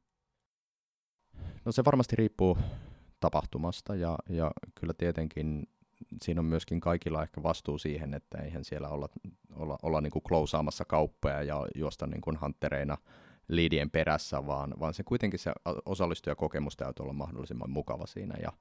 No 1.69 1.73
se 1.73 1.85
varmasti 1.85 2.15
riippuu 2.15 2.57
tapahtumasta 3.19 3.95
ja, 3.95 4.17
ja 4.29 4.51
kyllä 4.75 4.93
tietenkin 4.93 5.67
siinä 6.21 6.41
on 6.41 6.45
myöskin 6.45 6.79
kaikilla 6.79 7.23
ehkä 7.23 7.43
vastuu 7.43 7.77
siihen, 7.77 8.13
että 8.13 8.37
eihän 8.37 8.63
siellä 8.63 8.89
olla, 8.89 9.09
olla, 9.55 9.77
olla 9.83 10.01
niin 10.01 10.11
kuin 10.11 10.23
klousaamassa 10.23 10.85
kauppoja 10.85 11.43
ja 11.43 11.67
juosta 11.75 12.07
niin 12.07 12.21
kuin 12.21 12.35
hanttereina 12.35 12.97
liidien 13.47 13.89
perässä, 13.89 14.45
vaan, 14.45 14.73
vaan 14.79 14.93
se 14.93 15.03
kuitenkin 15.03 15.39
se 15.39 15.51
osallistujakokemus 15.85 16.77
täytyy 16.77 17.03
olla 17.03 17.13
mahdollisimman 17.13 17.69
mukava 17.69 18.07
siinä. 18.07 18.35
Ja 18.41 18.53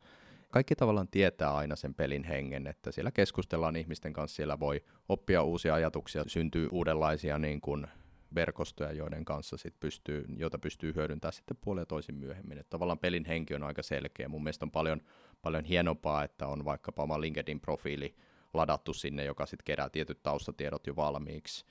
kaikki 0.50 0.76
tavallaan 0.76 1.08
tietää 1.08 1.54
aina 1.54 1.76
sen 1.76 1.94
pelin 1.94 2.24
hengen, 2.24 2.66
että 2.66 2.92
siellä 2.92 3.10
keskustellaan 3.10 3.76
ihmisten 3.76 4.12
kanssa, 4.12 4.36
siellä 4.36 4.60
voi 4.60 4.84
oppia 5.08 5.42
uusia 5.42 5.74
ajatuksia, 5.74 6.24
syntyy 6.26 6.68
uudenlaisia 6.72 7.38
niin 7.38 7.60
kuin 7.60 7.86
verkostoja, 8.34 8.92
joiden 8.92 9.24
kanssa 9.24 9.56
sit 9.56 9.80
pystyy, 9.80 10.24
jota 10.36 10.58
pystyy 10.58 10.94
hyödyntämään 10.94 11.32
sitten 11.32 11.56
puolia 11.60 11.86
toisin 11.86 12.14
myöhemmin. 12.14 12.58
Että 12.58 12.70
tavallaan 12.70 12.98
pelin 12.98 13.24
henki 13.24 13.54
on 13.54 13.62
aika 13.62 13.82
selkeä. 13.82 14.28
Mun 14.28 14.42
mielestä 14.42 14.64
on 14.64 14.70
paljon, 14.70 15.00
paljon 15.42 15.64
hienompaa, 15.64 16.24
että 16.24 16.46
on 16.46 16.64
vaikkapa 16.64 17.02
oma 17.02 17.20
LinkedIn-profiili 17.20 18.14
ladattu 18.54 18.94
sinne, 18.94 19.24
joka 19.24 19.46
sitten 19.46 19.64
kerää 19.64 19.88
tietyt 19.88 20.22
taustatiedot 20.22 20.86
jo 20.86 20.96
valmiiksi. 20.96 21.64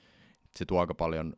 Se 0.56 0.64
tuo 0.64 0.80
aika 0.80 0.94
paljon 0.94 1.36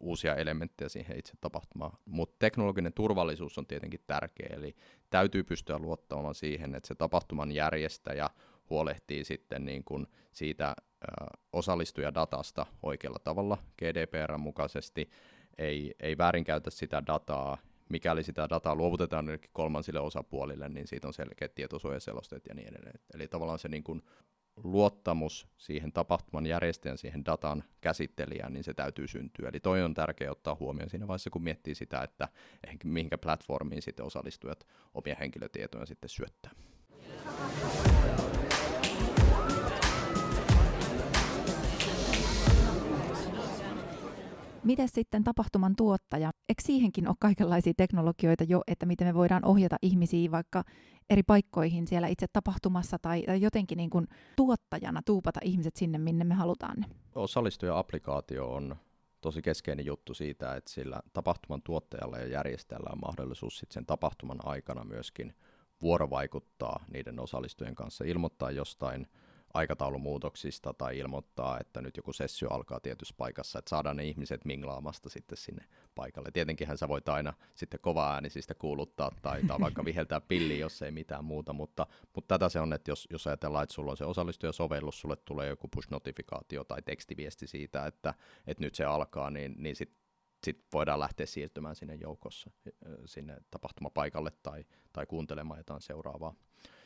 uusia 0.00 0.36
elementtejä 0.36 0.88
siihen 0.88 1.18
itse 1.18 1.32
tapahtumaan. 1.40 1.92
Mutta 2.04 2.36
teknologinen 2.38 2.92
turvallisuus 2.92 3.58
on 3.58 3.66
tietenkin 3.66 4.00
tärkeä, 4.06 4.48
eli 4.56 4.76
täytyy 5.10 5.44
pystyä 5.44 5.78
luottamaan 5.78 6.34
siihen, 6.34 6.74
että 6.74 6.88
se 6.88 6.94
tapahtuman 6.94 7.52
järjestäjä 7.52 8.30
huolehtii 8.70 9.24
sitten 9.24 9.64
niin 9.64 9.84
kuin 9.84 10.06
siitä 10.32 10.76
osallistujadatasta 11.52 12.66
oikealla 12.82 13.18
tavalla 13.18 13.58
GDPR 13.78 14.38
mukaisesti, 14.38 15.10
ei, 15.58 15.94
ei 16.00 16.18
väärinkäytä 16.18 16.70
sitä 16.70 17.02
dataa, 17.06 17.58
mikäli 17.88 18.22
sitä 18.22 18.48
dataa 18.50 18.74
luovutetaan 18.74 19.26
kolmansille 19.52 20.00
osapuolille, 20.00 20.68
niin 20.68 20.86
siitä 20.86 21.06
on 21.06 21.14
selkeät 21.14 21.54
tietosuojaselosteet 21.54 22.46
ja 22.46 22.54
niin 22.54 22.68
edelleen. 22.68 23.00
Eli 23.14 23.28
tavallaan 23.28 23.58
se 23.58 23.68
niin 23.68 23.84
kuin 23.84 24.02
luottamus 24.56 25.48
siihen 25.56 25.92
tapahtuman 25.92 26.46
järjestäjän, 26.46 26.98
siihen 26.98 27.24
datan 27.24 27.64
käsittelijään, 27.80 28.52
niin 28.52 28.64
se 28.64 28.74
täytyy 28.74 29.08
syntyä. 29.08 29.48
Eli 29.48 29.60
toi 29.60 29.82
on 29.82 29.94
tärkeää 29.94 30.32
ottaa 30.32 30.56
huomioon 30.60 30.90
siinä 30.90 31.08
vaiheessa, 31.08 31.30
kun 31.30 31.42
miettii 31.42 31.74
sitä, 31.74 32.02
että 32.02 32.28
mihinkä 32.84 33.18
platformiin 33.18 33.82
sitten 33.82 34.06
osallistujat 34.06 34.66
omia 34.94 35.16
henkilötietoja 35.20 35.86
sitten 35.86 36.10
syöttää. 36.10 36.50
Miten 44.64 44.88
sitten 44.88 45.24
tapahtuman 45.24 45.76
tuottaja? 45.76 46.30
Eikö 46.48 46.62
siihenkin 46.62 47.08
ole 47.08 47.16
kaikenlaisia 47.20 47.72
teknologioita 47.76 48.44
jo, 48.44 48.62
että 48.66 48.86
miten 48.86 49.06
me 49.06 49.14
voidaan 49.14 49.44
ohjata 49.44 49.76
ihmisiä 49.82 50.30
vaikka 50.30 50.64
eri 51.10 51.22
paikkoihin 51.22 51.86
siellä 51.86 52.08
itse 52.08 52.26
tapahtumassa 52.32 52.98
tai, 52.98 53.22
tai 53.22 53.40
jotenkin 53.40 53.76
niin 53.76 53.90
kuin 53.90 54.08
tuottajana 54.36 55.02
tuupata 55.06 55.40
ihmiset 55.44 55.76
sinne, 55.76 55.98
minne 55.98 56.24
me 56.24 56.34
halutaan 56.34 56.76
ne? 56.80 56.86
Osallistuja-applikaatio 57.14 58.54
on 58.54 58.76
tosi 59.20 59.42
keskeinen 59.42 59.86
juttu 59.86 60.14
siitä, 60.14 60.54
että 60.54 60.70
sillä 60.70 61.00
tapahtuman 61.12 61.62
tuottajalla 61.62 62.18
ja 62.18 62.26
järjestäjällä 62.26 62.90
on 62.92 63.00
mahdollisuus 63.00 63.58
sitten 63.58 63.74
sen 63.74 63.86
tapahtuman 63.86 64.38
aikana 64.44 64.84
myöskin 64.84 65.34
vuorovaikuttaa 65.82 66.84
niiden 66.92 67.20
osallistujien 67.20 67.74
kanssa, 67.74 68.04
ilmoittaa 68.04 68.50
jostain– 68.50 69.06
aikataulumuutoksista 69.54 70.74
tai 70.74 70.98
ilmoittaa, 70.98 71.58
että 71.60 71.80
nyt 71.80 71.96
joku 71.96 72.12
sessio 72.12 72.48
alkaa 72.48 72.80
tietyssä 72.80 73.14
paikassa, 73.18 73.58
että 73.58 73.68
saadaan 73.68 73.96
ne 73.96 74.04
ihmiset 74.04 74.44
minglaamasta 74.44 75.08
sitten 75.08 75.38
sinne 75.38 75.64
paikalle. 75.94 76.30
Tietenkinhän 76.32 76.78
sä 76.78 76.88
voit 76.88 77.08
aina 77.08 77.32
sitten 77.54 77.80
kova 77.80 78.14
äänisistä 78.14 78.54
kuuluttaa 78.54 79.10
tai, 79.22 79.42
tai 79.42 79.60
vaikka 79.66 79.84
viheltää 79.84 80.20
pilli, 80.20 80.58
jos 80.58 80.82
ei 80.82 80.90
mitään 80.90 81.24
muuta, 81.24 81.52
mutta, 81.52 81.86
mutta 82.14 82.38
tätä 82.38 82.48
se 82.48 82.60
on, 82.60 82.72
että 82.72 82.90
jos, 82.90 83.08
jos 83.10 83.26
ajatellaan, 83.26 83.62
että 83.62 83.74
sulla 83.74 83.90
on 83.90 83.96
se 83.96 84.04
osallistujasovellus, 84.04 85.00
sulle 85.00 85.16
tulee 85.16 85.48
joku 85.48 85.68
push-notifikaatio 85.68 86.64
tai 86.64 86.82
tekstiviesti 86.82 87.46
siitä, 87.46 87.86
että, 87.86 88.14
että 88.46 88.64
nyt 88.64 88.74
se 88.74 88.84
alkaa, 88.84 89.30
niin, 89.30 89.54
niin 89.58 89.76
sitten 89.76 90.02
sit 90.44 90.64
voidaan 90.72 91.00
lähteä 91.00 91.26
siirtymään 91.26 91.76
sinne 91.76 91.94
joukossa, 91.94 92.50
sinne 93.04 93.36
tapahtumapaikalle 93.50 94.32
tai, 94.42 94.64
tai 94.92 95.06
kuuntelemaan 95.06 95.60
jotain 95.60 95.80
seuraavaa 95.80 96.34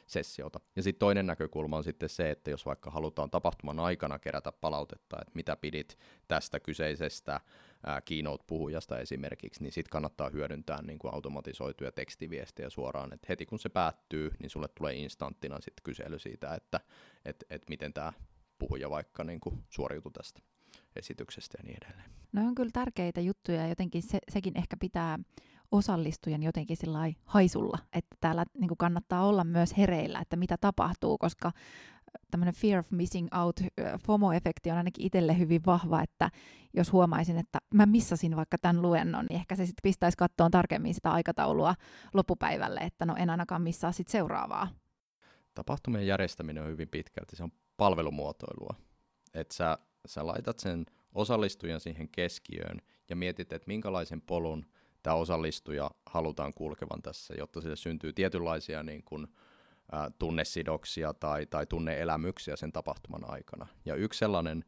sessiota. 0.06 0.60
Ja 0.76 0.82
sitten 0.82 0.98
toinen 0.98 1.26
näkökulma 1.26 1.76
on 1.76 1.84
sitten 1.84 2.08
se, 2.08 2.30
että 2.30 2.50
jos 2.50 2.66
vaikka 2.66 2.90
halutaan 2.90 3.30
tapahtuman 3.30 3.80
aikana 3.80 4.18
kerätä 4.18 4.52
palautetta, 4.52 5.16
että 5.20 5.32
mitä 5.34 5.56
pidit 5.56 5.98
tästä 6.28 6.60
kyseisestä 6.60 7.40
keynote-puhujasta 8.04 8.98
esimerkiksi, 8.98 9.62
niin 9.62 9.72
sitten 9.72 9.90
kannattaa 9.90 10.30
hyödyntää 10.30 10.82
niin 10.82 10.98
kuin 10.98 11.14
automatisoituja 11.14 11.92
tekstiviestejä 11.92 12.70
suoraan, 12.70 13.12
että 13.12 13.26
heti 13.28 13.46
kun 13.46 13.58
se 13.58 13.68
päättyy, 13.68 14.30
niin 14.38 14.50
sulle 14.50 14.68
tulee 14.68 14.94
instanttina 14.94 15.56
sitten 15.60 15.82
kysely 15.82 16.18
siitä, 16.18 16.54
että 16.54 16.80
et, 17.24 17.44
et 17.50 17.62
miten 17.68 17.92
tämä 17.92 18.12
puhuja 18.58 18.90
vaikka 18.90 19.24
niin 19.24 19.40
kuin 19.40 19.64
suoriutui 19.68 20.12
tästä 20.12 20.40
esityksestä 20.96 21.58
ja 21.58 21.64
niin 21.64 21.78
edelleen. 21.84 22.10
No 22.32 22.42
on 22.42 22.54
kyllä 22.54 22.70
tärkeitä 22.72 23.20
juttuja 23.20 23.60
ja 23.62 23.68
jotenkin 23.68 24.02
se, 24.02 24.18
sekin 24.28 24.58
ehkä 24.58 24.76
pitää 24.80 25.18
osallistujan 25.72 26.42
jotenkin 26.42 26.76
sillä 26.76 26.98
haisulla, 27.24 27.78
että 27.92 28.16
täällä 28.20 28.44
niin 28.58 28.68
kuin 28.68 28.78
kannattaa 28.78 29.26
olla 29.26 29.44
myös 29.44 29.76
hereillä, 29.76 30.20
että 30.20 30.36
mitä 30.36 30.56
tapahtuu, 30.60 31.18
koska 31.18 31.52
tämmöinen 32.30 32.54
fear 32.54 32.78
of 32.78 32.90
missing 32.90 33.28
out, 33.40 33.60
FOMO-efekti 33.80 34.70
on 34.70 34.76
ainakin 34.76 35.06
itselle 35.06 35.38
hyvin 35.38 35.62
vahva, 35.66 36.02
että 36.02 36.30
jos 36.74 36.92
huomaisin, 36.92 37.38
että 37.38 37.58
mä 37.74 37.86
missasin 37.86 38.36
vaikka 38.36 38.58
tämän 38.58 38.82
luennon, 38.82 39.26
niin 39.28 39.40
ehkä 39.40 39.56
se 39.56 39.66
sitten 39.66 39.82
pistäisi 39.82 40.16
kattoon 40.16 40.50
tarkemmin 40.50 40.94
sitä 40.94 41.12
aikataulua 41.12 41.74
loppupäivälle, 42.14 42.80
että 42.80 43.06
no 43.06 43.14
en 43.18 43.30
ainakaan 43.30 43.62
missaa 43.62 43.92
sitten 43.92 44.12
seuraavaa. 44.12 44.68
Tapahtumien 45.54 46.06
järjestäminen 46.06 46.62
on 46.62 46.70
hyvin 46.70 46.88
pitkälti, 46.88 47.36
se 47.36 47.42
on 47.42 47.52
palvelumuotoilua. 47.76 48.74
Että 49.34 49.54
sä, 49.54 49.78
sä 50.06 50.26
laitat 50.26 50.58
sen 50.58 50.86
osallistujan 51.14 51.80
siihen 51.80 52.08
keskiöön 52.08 52.80
ja 53.08 53.16
mietit, 53.16 53.52
että 53.52 53.66
minkälaisen 53.66 54.20
polun 54.20 54.66
tämä 55.06 55.16
osallistuja 55.16 55.90
halutaan 56.06 56.52
kulkevan 56.54 57.02
tässä, 57.02 57.34
jotta 57.38 57.60
sille 57.60 57.76
syntyy 57.76 58.12
tietynlaisia 58.12 58.82
niin 58.82 59.02
kuin, 59.04 59.26
ä, 59.94 60.10
tunnesidoksia 60.18 61.14
tai, 61.14 61.46
tai 61.46 61.66
tunneelämyksiä 61.66 62.56
sen 62.56 62.72
tapahtuman 62.72 63.30
aikana. 63.30 63.66
Ja 63.84 63.94
yksi 63.94 64.18
sellainen, 64.18 64.64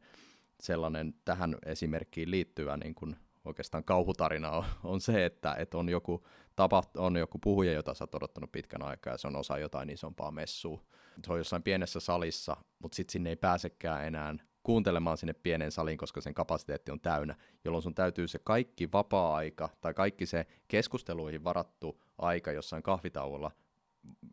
sellainen 0.59 1.13
tähän 1.25 1.55
esimerkkiin 1.65 2.31
liittyvä 2.31 2.77
niin 2.77 2.95
kuin 2.95 3.15
oikeastaan 3.45 3.83
kauhutarina 3.83 4.51
on, 4.51 4.65
on 4.83 5.01
se, 5.01 5.25
että, 5.25 5.55
että 5.55 5.77
on, 5.77 5.89
joku 5.89 6.25
tapaht, 6.55 6.97
on 6.97 7.17
joku 7.17 7.39
puhuja, 7.39 7.73
jota 7.73 7.93
sä 7.93 8.03
oot 8.03 8.15
odottanut 8.15 8.51
pitkän 8.51 8.81
aikaa 8.81 9.13
ja 9.13 9.17
se 9.17 9.27
on 9.27 9.35
osa 9.35 9.57
jotain 9.57 9.89
isompaa 9.89 10.31
messua. 10.31 10.83
Se 11.25 11.33
on 11.33 11.37
jossain 11.37 11.63
pienessä 11.63 11.99
salissa, 11.99 12.57
mutta 12.79 12.95
sitten 12.95 13.11
sinne 13.11 13.29
ei 13.29 13.35
pääsekään 13.35 14.05
enää 14.05 14.35
kuuntelemaan 14.69 15.17
sinne 15.17 15.33
pienen 15.33 15.71
saliin, 15.71 15.97
koska 15.97 16.21
sen 16.21 16.33
kapasiteetti 16.33 16.91
on 16.91 16.99
täynnä, 16.99 17.35
jolloin 17.65 17.81
sun 17.81 17.95
täytyy 17.95 18.27
se 18.27 18.39
kaikki 18.43 18.91
vapaa-aika 18.91 19.69
tai 19.81 19.93
kaikki 19.93 20.25
se 20.25 20.45
keskusteluihin 20.67 21.43
varattu 21.43 22.01
aika 22.17 22.51
jossain 22.51 22.83
kahvitauolla 22.83 23.51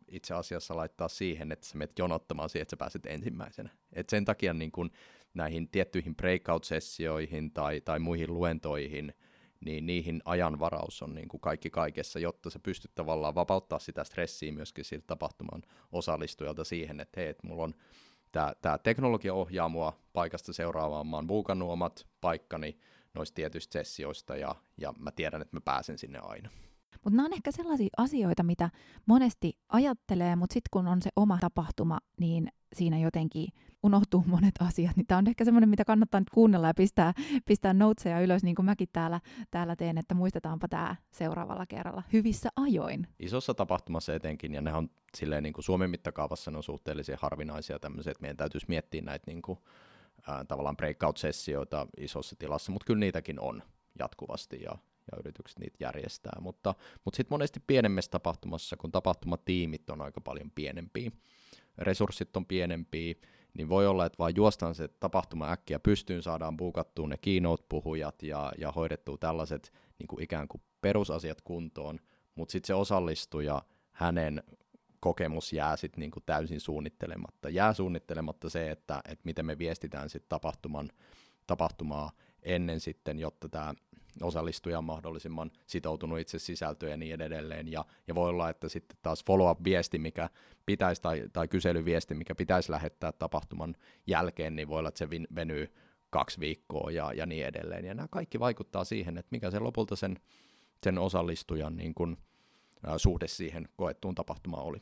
itse 0.07 0.33
asiassa 0.33 0.75
laittaa 0.75 1.07
siihen, 1.07 1.51
että 1.51 1.65
sä 1.65 1.77
menet 1.77 1.99
jonottamaan 1.99 2.49
siihen, 2.49 2.61
että 2.61 2.69
sä 2.69 2.77
pääset 2.77 3.05
ensimmäisenä. 3.05 3.69
Et 3.93 4.09
sen 4.09 4.25
takia 4.25 4.53
niin 4.53 4.71
kun 4.71 4.91
näihin 5.33 5.69
tiettyihin 5.69 6.15
breakout-sessioihin 6.15 7.51
tai, 7.53 7.81
tai 7.81 7.99
muihin 7.99 8.33
luentoihin, 8.33 9.13
niin 9.65 9.85
niihin 9.85 10.21
ajanvaraus 10.25 11.01
on 11.01 11.15
niin 11.15 11.27
kuin 11.27 11.41
kaikki 11.41 11.69
kaikessa, 11.69 12.19
jotta 12.19 12.49
sä 12.49 12.59
pystyt 12.59 12.91
tavallaan 12.95 13.35
vapauttaa 13.35 13.79
sitä 13.79 14.03
stressiä 14.03 14.51
myöskin 14.51 14.85
siltä 14.85 15.07
tapahtuman 15.07 15.61
osallistujalta 15.91 16.63
siihen, 16.63 16.99
että 16.99 17.19
hei, 17.21 17.29
että 17.29 17.47
mulla 17.47 17.63
on 17.63 17.73
tämä, 18.37 18.53
tämä 18.61 18.77
teknologia 18.77 19.33
ohjaa 19.33 19.69
mua 19.69 19.99
paikasta 20.13 20.53
seuraavaan. 20.53 21.07
Mä 21.07 21.17
oon 21.17 21.27
buukannut 21.27 21.71
omat 21.71 22.07
paikkani 22.21 22.79
noista 23.13 23.35
tietyistä 23.35 23.73
sessioista 23.73 24.35
ja, 24.35 24.55
ja 24.77 24.93
mä 24.99 25.11
tiedän, 25.11 25.41
että 25.41 25.55
mä 25.55 25.61
pääsen 25.61 25.97
sinne 25.97 26.19
aina. 26.19 26.49
Mutta 27.07 27.17
nämä 27.17 27.25
on 27.25 27.33
ehkä 27.33 27.51
sellaisia 27.51 27.89
asioita, 27.97 28.43
mitä 28.43 28.69
monesti 29.05 29.53
ajattelee, 29.69 30.35
mutta 30.35 30.53
sitten 30.53 30.69
kun 30.71 30.87
on 30.87 31.01
se 31.01 31.09
oma 31.15 31.37
tapahtuma, 31.41 31.97
niin 32.19 32.47
siinä 32.75 32.99
jotenkin 32.99 33.47
unohtuu 33.83 34.23
monet 34.27 34.55
asiat. 34.67 34.95
Niin 34.95 35.07
tämä 35.07 35.17
on 35.17 35.27
ehkä 35.27 35.45
semmoinen, 35.45 35.69
mitä 35.69 35.85
kannattaa 35.85 36.19
nyt 36.21 36.29
kuunnella 36.29 36.67
ja 36.67 36.73
pistää, 36.73 37.13
pistää 37.45 37.73
noteseja 37.73 38.21
ylös, 38.21 38.43
niin 38.43 38.55
kuin 38.55 38.65
mäkin 38.65 38.87
täällä, 38.93 39.19
täällä 39.51 39.75
teen, 39.75 39.97
että 39.97 40.15
muistetaanpa 40.15 40.67
tämä 40.67 40.95
seuraavalla 41.11 41.65
kerralla 41.65 42.03
hyvissä 42.13 42.49
ajoin. 42.55 43.07
Isossa 43.19 43.53
tapahtumassa 43.53 44.13
etenkin, 44.13 44.53
ja 44.53 44.61
ne 44.61 44.73
on 44.73 44.89
silleen 45.17 45.43
niin 45.43 45.53
kuin 45.53 45.65
Suomen 45.65 45.89
mittakaavassa 45.89 46.51
ne 46.51 46.57
on 46.57 46.63
suhteellisen 46.63 47.17
harvinaisia 47.21 47.79
tämmöisiä, 47.79 48.11
että 48.11 48.21
meidän 48.21 48.37
täytyisi 48.37 48.65
miettiä 48.69 49.01
näitä 49.01 49.23
niin 49.27 49.41
kuin, 49.41 49.59
ää, 50.27 50.45
tavallaan 50.45 50.77
breakout-sessioita 50.77 51.87
isossa 51.97 52.35
tilassa, 52.39 52.71
mutta 52.71 52.85
kyllä 52.85 52.99
niitäkin 52.99 53.39
on 53.39 53.63
jatkuvasti 53.99 54.59
ja, 54.63 54.77
ja 55.11 55.17
yritykset 55.19 55.59
niitä 55.59 55.77
järjestää, 55.79 56.37
mutta, 56.41 56.75
mutta 57.05 57.17
sitten 57.17 57.33
monesti 57.33 57.59
pienemmässä 57.67 58.11
tapahtumassa, 58.11 58.77
kun 58.77 58.91
tapahtumatiimit 58.91 59.89
on 59.89 60.01
aika 60.01 60.21
paljon 60.21 60.51
pienempiä, 60.51 61.11
resurssit 61.77 62.37
on 62.37 62.45
pienempiä, 62.45 63.13
niin 63.53 63.69
voi 63.69 63.87
olla, 63.87 64.05
että 64.05 64.17
vaan 64.17 64.35
juostaan 64.35 64.75
se 64.75 64.87
tapahtuma 64.87 65.51
äkkiä 65.51 65.79
pystyyn, 65.79 66.23
saadaan 66.23 66.57
buukattua 66.57 67.07
ne 67.07 67.17
keynote-puhujat 67.17 68.23
ja, 68.23 68.51
ja 68.57 68.71
hoidettua 68.71 69.17
tällaiset 69.17 69.73
niin 69.99 70.07
kuin 70.07 70.23
ikään 70.23 70.47
kuin 70.47 70.61
perusasiat 70.81 71.41
kuntoon, 71.41 71.99
mutta 72.35 72.51
sitten 72.51 72.67
se 72.67 72.73
osallistuja, 72.73 73.61
hänen 73.91 74.43
kokemus 74.99 75.53
jää 75.53 75.77
sitten 75.77 75.99
niin 75.99 76.11
täysin 76.25 76.59
suunnittelematta. 76.59 77.49
Jää 77.49 77.73
suunnittelematta 77.73 78.49
se, 78.49 78.71
että, 78.71 79.01
että 79.05 79.21
miten 79.23 79.45
me 79.45 79.57
viestitään 79.57 80.09
sitten 80.09 80.29
tapahtuman, 80.29 80.89
tapahtumaa 81.47 82.11
ennen 82.43 82.79
sitten, 82.79 83.19
jotta 83.19 83.49
tämä 83.49 83.73
osallistuja 84.21 84.77
on 84.77 84.83
mahdollisimman 84.83 85.51
sitoutunut 85.65 86.19
itse 86.19 86.39
sisältöön 86.39 86.91
ja 86.91 86.97
niin 86.97 87.21
edelleen. 87.21 87.71
Ja, 87.71 87.85
ja 88.07 88.15
voi 88.15 88.29
olla, 88.29 88.49
että 88.49 88.69
sitten 88.69 88.97
taas 89.01 89.23
follow-up-viesti, 89.25 89.99
mikä 89.99 90.29
pitäisi, 90.65 91.01
tai, 91.01 91.23
tai 91.33 91.47
kyselyviesti, 91.47 92.15
mikä 92.15 92.35
pitäisi 92.35 92.71
lähettää 92.71 93.11
tapahtuman 93.11 93.75
jälkeen, 94.07 94.55
niin 94.55 94.67
voi 94.67 94.79
olla, 94.79 94.89
että 94.89 94.97
se 94.97 95.09
venyy 95.35 95.73
kaksi 96.09 96.39
viikkoa 96.39 96.91
ja, 96.91 97.13
ja 97.13 97.25
niin 97.25 97.45
edelleen. 97.45 97.85
Ja 97.85 97.93
nämä 97.93 98.07
kaikki 98.11 98.39
vaikuttaa 98.39 98.83
siihen, 98.83 99.17
että 99.17 99.29
mikä 99.31 99.51
se 99.51 99.59
lopulta 99.59 99.95
sen, 99.95 100.19
sen 100.83 100.97
osallistujan 100.97 101.77
niin 101.77 101.93
kuin, 101.93 102.17
ä, 102.87 102.97
suhde 102.97 103.27
siihen 103.27 103.69
koettuun 103.75 104.15
tapahtumaan 104.15 104.63
oli. 104.63 104.81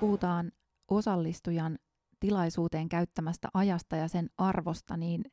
Puhutaan 0.00 0.52
osallistujan 0.88 1.78
tilaisuuteen 2.20 2.88
käyttämästä 2.88 3.48
ajasta 3.54 3.96
ja 3.96 4.08
sen 4.08 4.30
arvosta, 4.38 4.96
niin 4.96 5.24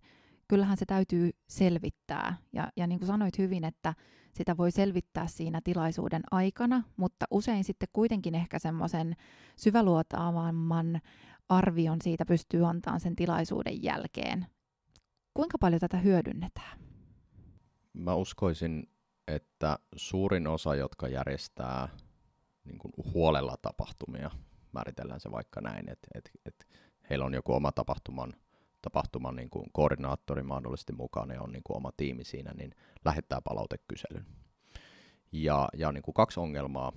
kyllähän 0.47 0.77
se 0.77 0.85
täytyy 0.85 1.29
selvittää. 1.49 2.37
Ja, 2.53 2.67
ja 2.77 2.87
niin 2.87 2.99
kuin 2.99 3.07
sanoit 3.07 3.37
hyvin, 3.37 3.63
että 3.63 3.93
sitä 4.33 4.57
voi 4.57 4.71
selvittää 4.71 5.27
siinä 5.27 5.61
tilaisuuden 5.63 6.21
aikana, 6.31 6.83
mutta 6.97 7.25
usein 7.31 7.63
sitten 7.63 7.89
kuitenkin 7.93 8.35
ehkä 8.35 8.59
semmoisen 8.59 9.15
syväluotaavamman 9.55 11.01
arvion 11.49 11.97
siitä 12.03 12.25
pystyy 12.25 12.65
antamaan 12.65 12.99
sen 12.99 13.15
tilaisuuden 13.15 13.83
jälkeen. 13.83 14.45
Kuinka 15.33 15.57
paljon 15.57 15.79
tätä 15.79 15.97
hyödynnetään? 15.97 16.79
Mä 17.93 18.15
uskoisin, 18.15 18.89
että 19.27 19.79
suurin 19.95 20.47
osa, 20.47 20.75
jotka 20.75 21.07
järjestää 21.07 21.89
niin 22.63 22.77
kuin 22.77 22.93
huolella 23.13 23.55
tapahtumia, 23.61 24.31
määritellään 24.73 25.19
se 25.19 25.31
vaikka 25.31 25.61
näin, 25.61 25.89
että 25.89 26.07
et, 26.15 26.31
et 26.45 26.67
heillä 27.09 27.25
on 27.25 27.33
joku 27.33 27.53
oma 27.53 27.71
tapahtuman, 27.71 28.33
tapahtuman 28.81 29.35
niin 29.35 29.49
kuin 29.49 29.65
koordinaattori 29.71 30.43
mahdollisesti 30.43 30.93
mukana 30.93 31.33
ja 31.33 31.41
on 31.41 31.51
niin 31.51 31.63
kuin 31.63 31.77
oma 31.77 31.91
tiimi 31.97 32.23
siinä, 32.23 32.51
niin 32.53 32.75
lähettää 33.05 33.41
palautekyselyn. 33.41 34.25
Ja, 35.31 35.69
ja 35.73 35.91
niin 35.91 36.03
kuin 36.03 36.13
kaksi 36.13 36.39
ongelmaa 36.39 36.91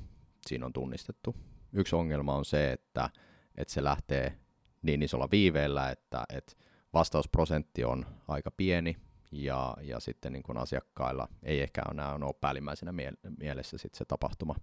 siinä 0.46 0.66
on 0.66 0.72
tunnistettu. 0.72 1.36
Yksi 1.72 1.96
ongelma 1.96 2.34
on 2.34 2.44
se, 2.44 2.72
että, 2.72 3.10
että 3.56 3.74
se 3.74 3.84
lähtee 3.84 4.38
niin 4.82 5.02
isolla 5.02 5.28
viiveellä, 5.30 5.90
että, 5.90 6.24
että 6.28 6.52
vastausprosentti 6.92 7.84
on 7.84 8.06
aika 8.28 8.50
pieni, 8.50 8.96
ja, 9.32 9.76
ja 9.80 10.00
sitten 10.00 10.32
niin 10.32 10.42
kuin 10.42 10.58
asiakkailla 10.58 11.28
ei 11.42 11.60
ehkä 11.60 11.82
enää 11.90 12.14
ole 12.14 12.34
päällimmäisenä 12.40 12.92
mie- 12.92 13.12
mielessä 13.38 13.78
sit 13.78 13.94
se 13.94 14.04
tapahtuma. 14.04 14.54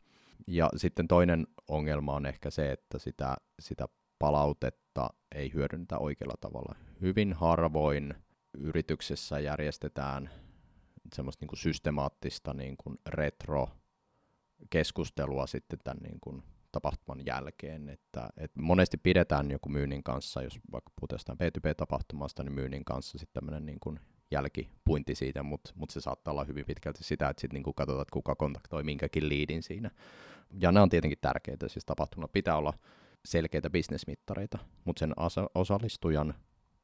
Ja 0.48 0.70
sitten 0.76 1.08
toinen 1.08 1.48
ongelma 1.68 2.14
on 2.14 2.26
ehkä 2.26 2.50
se, 2.50 2.72
että 2.72 3.00
sitä, 3.00 3.36
sitä 3.60 3.86
palautetta 4.20 5.10
ei 5.36 5.54
hyödynnetä 5.54 5.98
oikealla 5.98 6.36
tavalla. 6.42 6.76
Hyvin 7.02 7.34
harvoin 7.34 8.16
yrityksessä 8.58 9.40
järjestetään 9.40 10.30
semmoista 11.16 11.44
niin 11.44 11.48
kuin 11.48 11.60
systemaattista 11.60 12.54
niin 12.54 12.78
kuin 12.78 12.98
retro-keskustelua 13.08 15.48
sitten 15.48 15.80
tämän 15.84 16.04
niin 16.04 16.20
kuin 16.22 16.44
tapahtuman 16.72 17.26
jälkeen. 17.26 17.90
Että, 17.90 18.30
että 18.38 18.62
monesti 18.62 18.98
pidetään 18.98 19.52
joku 19.52 19.70
myynnin 19.70 20.04
kanssa, 20.04 20.44
jos 20.44 20.60
vaikka 20.72 20.92
puhutaan 20.96 21.38
B2B-tapahtumasta, 21.38 22.44
niin 22.44 22.54
myynnin 22.54 22.86
kanssa 22.86 23.18
sitten 23.18 23.34
tämmöinen 23.34 23.66
niin 23.66 23.80
kuin 23.80 24.00
jälkipuinti 24.32 25.16
siitä, 25.16 25.44
mutta 25.44 25.72
mut 25.76 25.90
se 25.90 26.02
saattaa 26.02 26.32
olla 26.32 26.44
hyvin 26.44 26.66
pitkälti 26.66 27.04
sitä, 27.04 27.30
että 27.30 27.42
sitten 27.42 27.56
niinku 27.56 27.74
katsotaan, 27.74 28.02
että 28.02 28.14
kuka 28.14 28.36
kontaktoi 28.36 28.84
minkäkin 28.84 29.30
liidin 29.30 29.64
siinä. 29.64 29.92
Ja 30.60 30.72
nämä 30.72 30.84
on 30.84 30.90
tietenkin 30.90 31.18
tärkeitä, 31.22 31.68
siis 31.68 31.86
tapahtumalla 31.86 32.32
pitää 32.34 32.58
olla 32.58 32.74
selkeitä 33.26 33.70
bisnesmittareita, 33.70 34.58
mutta 34.86 35.00
sen 35.00 35.14
osallistujan 35.56 36.34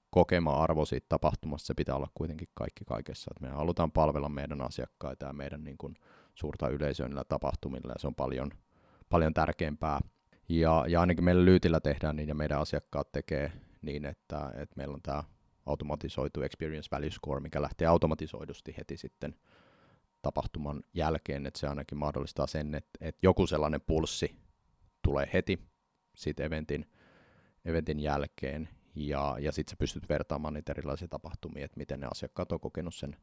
kokema 0.09 0.63
arvo 0.63 0.85
siitä 0.85 1.05
tapahtumasta, 1.09 1.67
se 1.67 1.73
pitää 1.73 1.95
olla 1.95 2.09
kuitenkin 2.13 2.47
kaikki 2.53 2.85
kaikessa. 2.85 3.31
Et 3.35 3.41
me 3.41 3.49
halutaan 3.49 3.91
palvella 3.91 4.29
meidän 4.29 4.61
asiakkaita 4.61 5.25
ja 5.25 5.33
meidän 5.33 5.63
niin 5.63 5.77
kuin, 5.77 5.95
suurta 6.35 6.69
yleisöä 6.69 7.09
tapahtumilla, 7.29 7.91
ja 7.91 7.99
se 7.99 8.07
on 8.07 8.15
paljon, 8.15 8.51
paljon 9.09 9.33
tärkeämpää. 9.33 9.99
Ja, 10.49 10.85
ja 10.87 11.01
ainakin 11.01 11.23
meillä 11.23 11.45
Lyytillä 11.45 11.79
tehdään 11.79 12.15
niin, 12.15 12.29
ja 12.29 12.35
meidän 12.35 12.59
asiakkaat 12.59 13.11
tekee 13.11 13.51
niin, 13.81 14.05
että, 14.05 14.51
että 14.55 14.75
meillä 14.75 14.93
on 14.93 15.01
tämä 15.01 15.23
automatisoitu 15.67 16.41
Experience 16.41 16.89
Value 16.91 17.11
Score, 17.11 17.39
mikä 17.39 17.61
lähtee 17.61 17.87
automatisoidusti 17.87 18.75
heti 18.77 18.97
sitten 18.97 19.35
tapahtuman 20.21 20.83
jälkeen, 20.93 21.45
että 21.45 21.59
se 21.59 21.67
ainakin 21.67 21.97
mahdollistaa 21.97 22.47
sen, 22.47 22.75
että, 22.75 22.89
että 23.01 23.19
joku 23.23 23.47
sellainen 23.47 23.81
pulssi 23.81 24.35
tulee 25.01 25.29
heti 25.33 25.59
siitä 26.15 26.43
eventin, 26.43 26.91
eventin 27.65 27.99
jälkeen, 27.99 28.69
ja, 28.95 29.35
ja 29.39 29.51
sitten 29.51 29.71
sä 29.71 29.75
pystyt 29.79 30.09
vertaamaan 30.09 30.53
niitä 30.53 30.71
erilaisia 30.71 31.07
tapahtumia, 31.07 31.65
että 31.65 31.77
miten 31.77 31.99
ne 31.99 32.07
asiakkaat 32.11 32.51
on 32.51 32.59
kokenut 32.59 32.95
sen, 32.95 33.17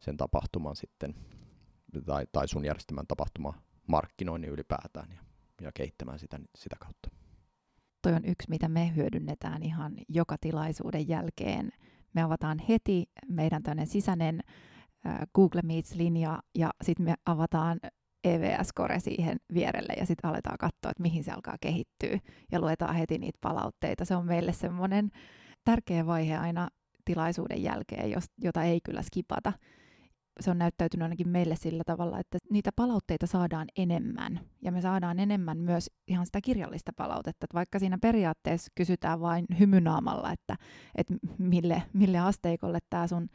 sen 0.00 0.16
tapahtuman 0.16 0.76
sitten, 0.76 1.14
tai, 2.06 2.26
tai 2.32 2.48
sun 2.48 2.64
järjestämän 2.64 3.06
tapahtuma 3.06 3.62
markkinoinnin 3.86 4.50
ylipäätään, 4.50 5.10
ja, 5.12 5.20
ja 5.60 5.72
kehittämään 5.72 6.18
sitä, 6.18 6.38
sitä 6.56 6.76
kautta 6.80 7.23
toi 8.04 8.12
on 8.12 8.24
yksi, 8.24 8.50
mitä 8.50 8.68
me 8.68 8.92
hyödynnetään 8.96 9.62
ihan 9.62 9.92
joka 10.08 10.36
tilaisuuden 10.40 11.08
jälkeen. 11.08 11.70
Me 12.14 12.22
avataan 12.22 12.58
heti 12.68 13.06
meidän 13.28 13.62
tämmöinen 13.62 13.86
sisäinen 13.86 14.40
Google 15.34 15.60
Meets-linja 15.64 16.38
ja 16.54 16.70
sitten 16.82 17.04
me 17.06 17.14
avataan 17.26 17.80
EVS-kore 18.24 19.00
siihen 19.00 19.36
vierelle 19.54 19.92
ja 19.92 20.06
sitten 20.06 20.30
aletaan 20.30 20.58
katsoa, 20.58 20.90
että 20.90 21.02
mihin 21.02 21.24
se 21.24 21.32
alkaa 21.32 21.56
kehittyä 21.60 22.18
ja 22.52 22.60
luetaan 22.60 22.94
heti 22.94 23.18
niitä 23.18 23.38
palautteita. 23.40 24.04
Se 24.04 24.16
on 24.16 24.26
meille 24.26 24.52
semmoinen 24.52 25.10
tärkeä 25.64 26.06
vaihe 26.06 26.36
aina 26.36 26.68
tilaisuuden 27.04 27.62
jälkeen, 27.62 28.10
jota 28.42 28.62
ei 28.62 28.80
kyllä 28.84 29.02
skipata 29.02 29.52
se 30.40 30.50
on 30.50 30.58
näyttäytynyt 30.58 31.02
ainakin 31.02 31.28
meille 31.28 31.56
sillä 31.56 31.82
tavalla, 31.86 32.18
että 32.18 32.38
niitä 32.50 32.70
palautteita 32.76 33.26
saadaan 33.26 33.66
enemmän. 33.76 34.40
Ja 34.62 34.72
me 34.72 34.80
saadaan 34.80 35.18
enemmän 35.18 35.58
myös 35.58 35.90
ihan 36.08 36.26
sitä 36.26 36.40
kirjallista 36.40 36.92
palautetta. 36.96 37.44
Että 37.44 37.54
vaikka 37.54 37.78
siinä 37.78 37.98
periaatteessa 37.98 38.72
kysytään 38.74 39.20
vain 39.20 39.46
hymynaamalla, 39.58 40.32
että, 40.32 40.56
että 40.94 41.14
mille, 41.38 41.82
mille 41.92 42.18
asteikolle 42.18 42.78
tämä 42.90 43.06
sun 43.06 43.28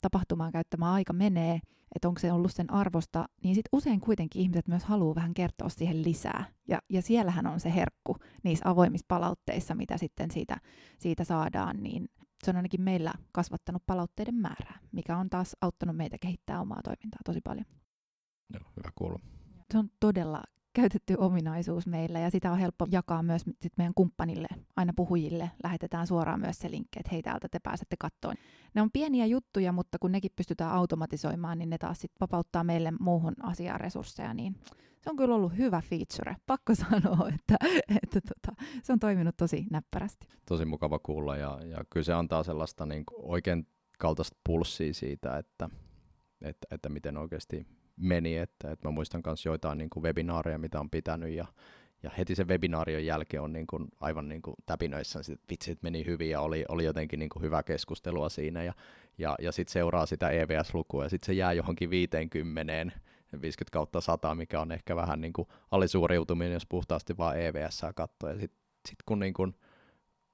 tapahtumaan 0.00 0.52
käyttämä 0.52 0.92
aika 0.92 1.12
menee, 1.12 1.60
että 1.94 2.08
onko 2.08 2.20
se 2.20 2.32
ollut 2.32 2.52
sen 2.52 2.72
arvosta, 2.72 3.28
niin 3.42 3.54
sitten 3.54 3.68
usein 3.78 4.00
kuitenkin 4.00 4.42
ihmiset 4.42 4.68
myös 4.68 4.84
haluaa 4.84 5.14
vähän 5.14 5.34
kertoa 5.34 5.68
siihen 5.68 6.04
lisää. 6.04 6.44
Ja, 6.68 6.78
ja 6.88 7.02
siellähän 7.02 7.46
on 7.46 7.60
se 7.60 7.74
herkku 7.74 8.16
niissä 8.42 8.70
avoimissa 8.70 9.04
palautteissa, 9.08 9.74
mitä 9.74 9.98
sitten 9.98 10.30
siitä, 10.30 10.56
siitä 10.98 11.24
saadaan, 11.24 11.82
niin 11.82 12.08
se 12.44 12.50
on 12.50 12.56
ainakin 12.56 12.82
meillä 12.82 13.12
kasvattanut 13.32 13.82
palautteiden 13.86 14.34
määrää, 14.34 14.78
mikä 14.92 15.16
on 15.16 15.30
taas 15.30 15.56
auttanut 15.60 15.96
meitä 15.96 16.16
kehittää 16.20 16.60
omaa 16.60 16.80
toimintaa 16.84 17.20
tosi 17.24 17.40
paljon. 17.40 17.66
Joo, 18.52 18.70
hyvä 18.76 18.92
kuulla. 18.94 19.20
Se 19.72 19.78
on 19.78 19.90
todella 20.00 20.42
käytetty 20.72 21.14
ominaisuus 21.18 21.86
meillä 21.86 22.18
ja 22.18 22.30
sitä 22.30 22.52
on 22.52 22.58
helppo 22.58 22.86
jakaa 22.90 23.22
myös 23.22 23.42
sit 23.62 23.72
meidän 23.76 23.94
kumppanille, 23.94 24.48
aina 24.76 24.92
puhujille. 24.96 25.50
Lähetetään 25.64 26.06
suoraan 26.06 26.40
myös 26.40 26.58
se 26.58 26.70
linkki, 26.70 26.98
että 27.00 27.10
hei 27.12 27.22
täältä 27.22 27.48
te 27.48 27.58
pääsette 27.58 27.96
kattoon. 28.00 28.34
Ne 28.74 28.82
on 28.82 28.90
pieniä 28.90 29.26
juttuja, 29.26 29.72
mutta 29.72 29.98
kun 29.98 30.12
nekin 30.12 30.30
pystytään 30.36 30.72
automatisoimaan, 30.72 31.58
niin 31.58 31.70
ne 31.70 31.78
taas 31.78 32.00
sit 32.00 32.12
vapauttaa 32.20 32.64
meille 32.64 32.92
muuhun 33.00 33.34
asiaan 33.42 33.80
resursseja, 33.80 34.34
niin 34.34 34.56
se 35.00 35.10
on 35.10 35.16
kyllä 35.16 35.34
ollut 35.34 35.56
hyvä 35.56 35.82
feature. 35.90 36.36
Pakko 36.46 36.74
sanoa, 36.90 37.28
että, 37.34 37.56
että 38.02 38.20
tota, 38.20 38.62
se 38.82 38.92
on 38.92 38.98
toiminut 38.98 39.36
tosi 39.36 39.66
näppärästi. 39.70 40.28
Tosi 40.48 40.64
mukava 40.64 40.98
kuulla 40.98 41.36
ja, 41.36 41.58
ja 41.64 41.78
kyllä 41.90 42.04
se 42.04 42.12
antaa 42.12 42.42
sellaista 42.42 42.86
niin 42.86 43.04
oikein 43.12 43.66
kaltaista 43.98 44.36
pulssia 44.46 44.94
siitä, 44.94 45.38
että, 45.38 45.70
että, 46.42 46.66
että 46.70 46.88
miten 46.88 47.16
oikeasti 47.16 47.66
meni. 47.96 48.36
Että, 48.36 48.70
että 48.70 48.88
mä 48.88 48.92
muistan 48.92 49.22
myös 49.26 49.46
joitain 49.46 49.78
niin 49.78 49.90
kuin 49.90 50.02
webinaareja, 50.02 50.58
mitä 50.58 50.80
on 50.80 50.90
pitänyt 50.90 51.30
ja, 51.30 51.46
ja 52.02 52.10
heti 52.18 52.34
sen 52.34 52.48
webinaarion 52.48 53.04
jälkeen 53.04 53.42
on 53.42 53.52
niin 53.52 53.66
kuin 53.66 53.88
aivan 54.00 54.28
niin 54.28 54.42
kuin 54.42 54.54
täpinöissä, 54.66 55.18
että 55.18 55.46
vitsi, 55.50 55.70
että 55.70 55.84
meni 55.84 56.06
hyvin 56.06 56.30
ja 56.30 56.40
oli, 56.40 56.64
oli 56.68 56.84
jotenkin 56.84 57.18
niin 57.18 57.28
kuin 57.28 57.42
hyvä 57.42 57.62
keskustelua 57.62 58.28
siinä 58.28 58.62
ja, 58.62 58.72
ja, 59.18 59.36
ja 59.40 59.52
sitten 59.52 59.72
seuraa 59.72 60.06
sitä 60.06 60.30
EVS-lukua 60.30 61.02
ja 61.04 61.08
sitten 61.08 61.26
se 61.26 61.32
jää 61.32 61.52
johonkin 61.52 61.90
50 61.90 62.72
50 63.32 63.72
kautta 63.72 64.00
100, 64.00 64.34
mikä 64.34 64.60
on 64.60 64.72
ehkä 64.72 64.96
vähän 64.96 65.20
niin 65.20 65.32
kuin 65.32 65.48
alisuoriutuminen, 65.70 66.52
jos 66.52 66.66
puhtaasti 66.66 67.16
vaan 67.16 67.40
EVS 67.40 67.82
katsoo. 67.94 68.30
Ja 68.30 68.38
sitten 68.38 68.60
sit 68.88 68.98
kun 69.06 69.18
niin 69.18 69.34
kuin 69.34 69.54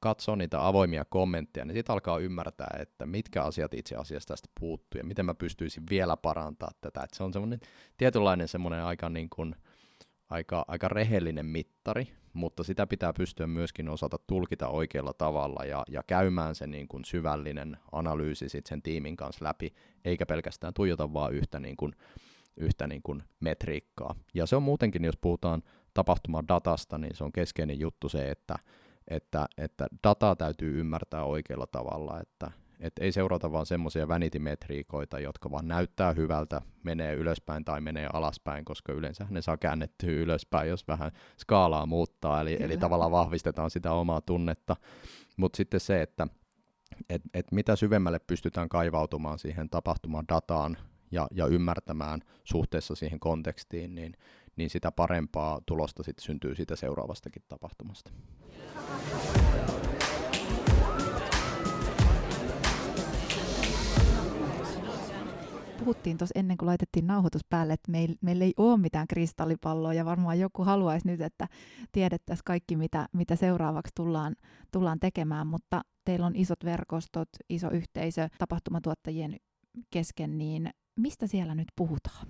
katsoo 0.01 0.37
niitä 0.37 0.67
avoimia 0.67 1.05
kommentteja, 1.05 1.65
niin 1.65 1.75
sitten 1.75 1.93
alkaa 1.93 2.19
ymmärtää, 2.19 2.77
että 2.79 3.07
mitkä 3.07 3.43
asiat 3.43 3.75
itse 3.75 3.97
asiassa 3.97 4.27
tästä 4.27 4.49
puuttuu 4.61 4.99
ja 4.99 5.05
miten 5.05 5.27
mä 5.27 5.35
pystyisin 5.35 5.83
vielä 5.91 6.17
parantaa 6.17 6.71
tätä. 6.81 7.01
Et 7.01 7.15
se 7.15 7.25
on 7.25 7.33
semmoinen 7.33 7.61
tietynlainen 7.97 8.49
semmoinen 8.49 8.83
aika, 8.83 9.09
niin 9.09 9.31
kuin, 9.31 9.57
aika, 10.31 10.65
aika 10.69 10.89
rehellinen 10.89 11.47
mittari, 11.47 12.09
mutta 12.33 12.63
sitä 12.63 12.87
pitää 12.87 13.13
pystyä 13.13 13.47
myöskin 13.47 13.89
osata 13.89 14.19
tulkita 14.27 14.69
oikealla 14.69 15.13
tavalla 15.13 15.65
ja, 15.65 15.83
ja 15.89 16.03
käymään 16.07 16.55
se 16.55 16.67
niin 16.67 16.89
kuin 16.89 17.05
syvällinen 17.05 17.77
analyysi 17.93 18.49
sit 18.49 18.67
sen 18.67 18.83
tiimin 18.83 19.17
kanssa 19.17 19.45
läpi, 19.45 19.75
eikä 20.05 20.27
pelkästään 20.27 20.75
tuijota 20.75 21.13
vaan 21.13 21.35
yhtä, 21.35 21.61
niin 21.61 21.77
kuin, 21.77 21.93
yhtä 22.57 22.87
niin 22.87 23.03
kuin 23.03 23.23
metriikkaa. 23.41 24.15
Ja 24.35 24.47
se 24.47 24.57
on 24.57 24.63
muutenkin, 24.63 25.05
jos 25.05 25.17
puhutaan 25.17 25.63
tapahtumadatasta, 25.95 26.99
niin 26.99 27.15
se 27.15 27.25
on 27.25 27.33
keskeinen 27.33 27.81
juttu 27.81 28.09
se, 28.09 28.31
että 28.31 28.59
että, 29.09 29.47
että 29.59 29.87
dataa 30.05 30.37
täytyy 30.37 30.81
ymmärtää 30.81 31.25
oikealla 31.25 31.67
tavalla, 31.67 32.21
että, 32.21 32.51
että 32.81 33.05
ei 33.05 33.13
seurata 33.13 33.53
vaan 33.53 33.67
semmoisia 33.67 34.09
vanity-metriikoita, 34.09 35.21
jotka 35.21 35.51
vaan 35.51 35.69
näyttää 35.69 36.13
hyvältä, 36.13 36.63
menee 36.83 37.15
ylöspäin 37.15 37.65
tai 37.65 37.81
menee 37.81 38.09
alaspäin, 38.13 38.65
koska 38.65 38.93
yleensä 38.93 39.27
ne 39.31 39.43
saa 39.43 39.57
käännettyä 39.57 40.11
ylöspäin, 40.11 40.69
jos 40.69 40.89
vähän 40.89 41.13
skaalaa 41.39 41.87
muuttaa, 41.87 42.41
eli, 42.41 42.57
eli 42.61 42.77
tavallaan 42.77 43.11
vahvistetaan 43.11 43.71
sitä 43.71 43.93
omaa 43.93 44.21
tunnetta. 44.21 44.77
Mutta 45.37 45.57
sitten 45.57 45.81
se, 45.81 46.03
että 46.03 46.27
et, 47.11 47.23
et 47.35 47.53
mitä 47.53 47.77
syvemmälle 47.77 48.19
pystytään 48.19 48.69
kaivautumaan 48.69 49.39
siihen 49.39 49.71
tapahtuman 49.71 50.25
dataan 50.29 50.77
ja, 51.11 51.27
ja 51.31 51.47
ymmärtämään 51.47 52.21
suhteessa 52.45 52.95
siihen 52.95 53.21
kontekstiin, 53.21 53.95
niin, 53.95 54.13
niin 54.57 54.71
sitä 54.71 54.93
parempaa 54.93 55.61
tulosta 55.67 56.03
sitten 56.03 56.25
syntyy 56.25 56.55
siitä 56.55 56.77
seuraavastakin 56.77 57.43
tapahtumasta. 57.49 58.11
Puhuttiin 65.79 66.19
tuossa 66.19 66.39
ennen 66.39 66.57
kuin 66.57 66.67
laitettiin 66.67 67.07
nauhoitus 67.07 67.45
päälle, 67.51 67.73
että 67.73 67.91
meillä, 67.91 68.15
meillä 68.21 68.45
ei 68.45 68.53
ole 68.57 68.79
mitään 68.79 69.07
kristallipalloa 69.07 69.95
ja 69.95 70.05
varmaan 70.05 70.41
joku 70.41 70.65
haluaisi 70.65 71.07
nyt, 71.07 71.21
että 71.21 71.49
tiedettäisiin 71.93 72.45
kaikki, 72.45 72.77
mitä, 72.77 73.09
mitä 73.13 73.37
seuraavaksi 73.37 73.93
tullaan, 73.97 74.37
tullaan 74.73 75.01
tekemään, 75.01 75.47
mutta 75.47 75.83
teillä 76.05 76.27
on 76.27 76.37
isot 76.37 76.65
verkostot, 76.65 77.29
iso 77.49 77.71
yhteisö 77.71 78.29
tapahtumatuottajien 78.39 79.37
kesken, 79.91 80.39
niin 80.39 80.71
mistä 80.97 81.27
siellä 81.27 81.55
nyt 81.55 81.69
puhutaan? 81.77 82.27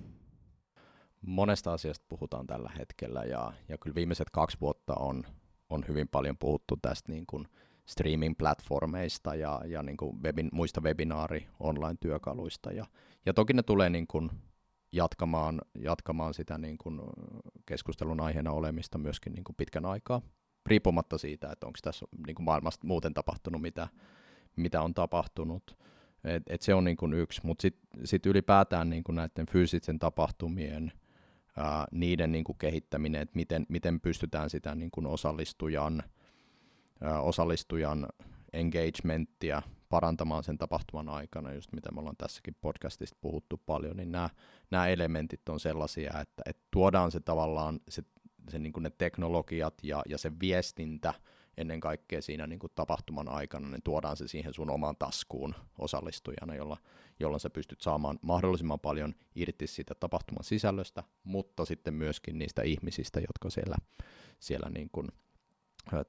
Monesta 1.20 1.72
asiasta 1.72 2.06
puhutaan 2.08 2.46
tällä 2.46 2.70
hetkellä 2.78 3.24
ja, 3.24 3.52
ja 3.68 3.78
kyllä 3.78 3.94
viimeiset 3.94 4.30
kaksi 4.30 4.56
vuotta 4.60 4.94
on 4.94 5.24
on 5.70 5.84
hyvin 5.88 6.08
paljon 6.08 6.38
puhuttu 6.38 6.76
tästä 6.82 7.12
niin 7.12 7.26
kuin 7.26 7.48
streaming-platformeista 7.86 9.34
ja, 9.34 9.60
ja 9.66 9.82
niin 9.82 9.96
kuin 9.96 10.22
webin, 10.22 10.48
muista 10.52 10.80
webinaari 10.80 11.46
online-työkaluista. 11.60 12.72
Ja, 12.72 12.86
ja 13.26 13.34
toki 13.34 13.52
ne 13.52 13.62
tulee 13.62 13.90
niin 13.90 14.06
kuin 14.06 14.30
jatkamaan, 14.92 15.60
jatkamaan 15.74 16.34
sitä 16.34 16.58
niin 16.58 16.78
kuin 16.78 17.00
keskustelun 17.66 18.20
aiheena 18.20 18.52
olemista 18.52 18.98
myöskin 18.98 19.32
niin 19.32 19.44
kuin 19.44 19.56
pitkän 19.56 19.86
aikaa, 19.86 20.22
riippumatta 20.66 21.18
siitä, 21.18 21.52
että 21.52 21.66
onko 21.66 21.78
tässä 21.82 22.06
niin 22.26 22.34
kuin 22.34 22.44
maailmasta 22.44 22.86
muuten 22.86 23.14
tapahtunut, 23.14 23.62
mitä, 23.62 23.88
mitä 24.56 24.82
on 24.82 24.94
tapahtunut. 24.94 25.78
Et, 26.24 26.42
et 26.46 26.62
se 26.62 26.74
on 26.74 26.84
niin 26.84 26.96
kuin 26.96 27.14
yksi, 27.14 27.40
mutta 27.44 27.62
sitten 27.62 28.06
sit 28.06 28.26
ylipäätään 28.26 28.90
niin 28.90 29.04
kuin 29.04 29.16
näiden 29.16 29.46
fyysisten 29.46 29.98
tapahtumien– 29.98 30.92
ää, 31.56 31.86
niiden 31.90 32.32
niin 32.32 32.44
kuin 32.44 32.58
kehittäminen, 32.58 33.22
että 33.22 33.36
miten, 33.36 33.66
miten 33.68 34.00
pystytään 34.00 34.50
sitä 34.50 34.74
niin 34.74 34.90
kuin 34.90 35.06
osallistujan, 35.06 36.02
ää, 37.00 37.20
osallistujan 37.20 38.06
engagementtia 38.52 39.62
parantamaan 39.88 40.44
sen 40.44 40.58
tapahtuman 40.58 41.08
aikana, 41.08 41.52
just 41.52 41.72
mitä 41.72 41.92
me 41.92 42.00
ollaan 42.00 42.16
tässäkin 42.16 42.56
podcastista 42.60 43.18
puhuttu 43.20 43.62
paljon, 43.66 43.96
niin 43.96 44.12
nämä, 44.12 44.28
nämä 44.70 44.88
elementit 44.88 45.48
on 45.48 45.60
sellaisia, 45.60 46.20
että, 46.20 46.42
että 46.46 46.62
tuodaan 46.70 47.10
se 47.10 47.20
tavallaan 47.20 47.80
se, 47.88 48.02
se 48.48 48.58
niin 48.58 48.72
kuin 48.72 48.82
ne 48.82 48.90
teknologiat 48.90 49.74
ja, 49.82 50.02
ja 50.08 50.18
se 50.18 50.32
viestintä 50.40 51.14
ennen 51.56 51.80
kaikkea 51.80 52.22
siinä 52.22 52.46
niin 52.46 52.58
kuin 52.58 52.72
tapahtuman 52.74 53.28
aikana, 53.28 53.68
niin 53.68 53.82
tuodaan 53.82 54.16
se 54.16 54.28
siihen 54.28 54.54
sun 54.54 54.70
omaan 54.70 54.96
taskuun 54.96 55.54
osallistujana, 55.78 56.54
jolla, 56.54 56.76
jolloin 57.20 57.40
sä 57.40 57.50
pystyt 57.50 57.80
saamaan 57.80 58.18
mahdollisimman 58.22 58.80
paljon 58.80 59.14
irti 59.34 59.66
siitä 59.66 59.94
tapahtuman 59.94 60.44
sisällöstä, 60.44 61.02
mutta 61.24 61.64
sitten 61.64 61.94
myöskin 61.94 62.38
niistä 62.38 62.62
ihmisistä, 62.62 63.20
jotka 63.20 63.50
siellä, 63.50 63.76
siellä 64.38 64.70
niin 64.70 64.88
kuin, 64.92 65.08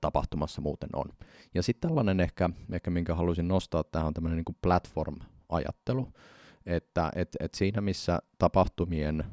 tapahtumassa 0.01 0.61
muuten 0.61 0.89
on. 0.93 1.05
Ja 1.53 1.63
sitten 1.63 1.89
tällainen 1.89 2.19
ehkä, 2.19 2.49
ehkä, 2.71 2.91
minkä 2.91 3.15
haluaisin 3.15 3.47
nostaa 3.47 3.83
tähän 3.83 4.07
on 4.07 4.13
tämmöinen 4.13 4.43
niin 4.47 4.57
platform-ajattelu, 4.61 6.13
että 6.65 7.11
et, 7.15 7.35
et 7.39 7.53
siinä 7.53 7.81
missä 7.81 8.19
tapahtumien 8.37 9.23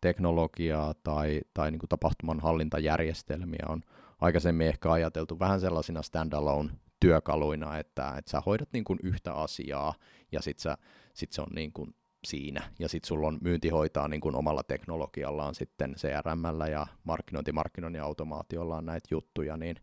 teknologiaa 0.00 0.94
tai, 0.94 1.40
tai 1.54 1.70
niin 1.70 1.78
kuin 1.78 1.88
tapahtuman 1.88 2.40
hallintajärjestelmiä 2.40 3.64
on 3.68 3.82
aikaisemmin 4.20 4.66
ehkä 4.66 4.92
ajateltu 4.92 5.38
vähän 5.38 5.60
sellaisina 5.60 6.02
standalone 6.02 6.70
työkaluina, 7.00 7.78
että, 7.78 8.14
että 8.18 8.30
sä 8.30 8.42
hoidat 8.46 8.68
niin 8.72 8.84
kuin 8.84 8.98
yhtä 9.02 9.32
asiaa 9.32 9.94
ja 10.32 10.42
sit, 10.42 10.58
sä, 10.58 10.78
sit 11.14 11.32
se 11.32 11.42
on 11.42 11.48
niin 11.54 11.72
kuin 11.72 11.94
siinä. 12.24 12.70
Ja 12.78 12.88
sitten 12.88 13.08
sulla 13.08 13.28
on 13.28 13.38
myynti 13.40 13.68
hoitaa 13.68 14.08
niin 14.08 14.20
kuin 14.20 14.34
omalla 14.34 14.62
teknologiallaan 14.62 15.54
sitten 15.54 15.94
CRM 15.94 16.70
ja 16.70 16.86
markkinointi, 17.04 17.52
markkinoinnin 17.52 18.02
automaatiollaan 18.02 18.86
näitä 18.86 19.08
juttuja, 19.10 19.56
niin, 19.56 19.76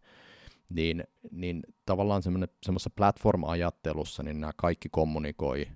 niin, 0.69 1.03
niin 1.31 1.63
tavallaan 1.85 2.23
semmoisessa 2.23 2.89
platform-ajattelussa 2.95 4.23
niin 4.23 4.41
nämä 4.41 4.53
kaikki 4.55 4.89
kommunikoi 4.89 5.67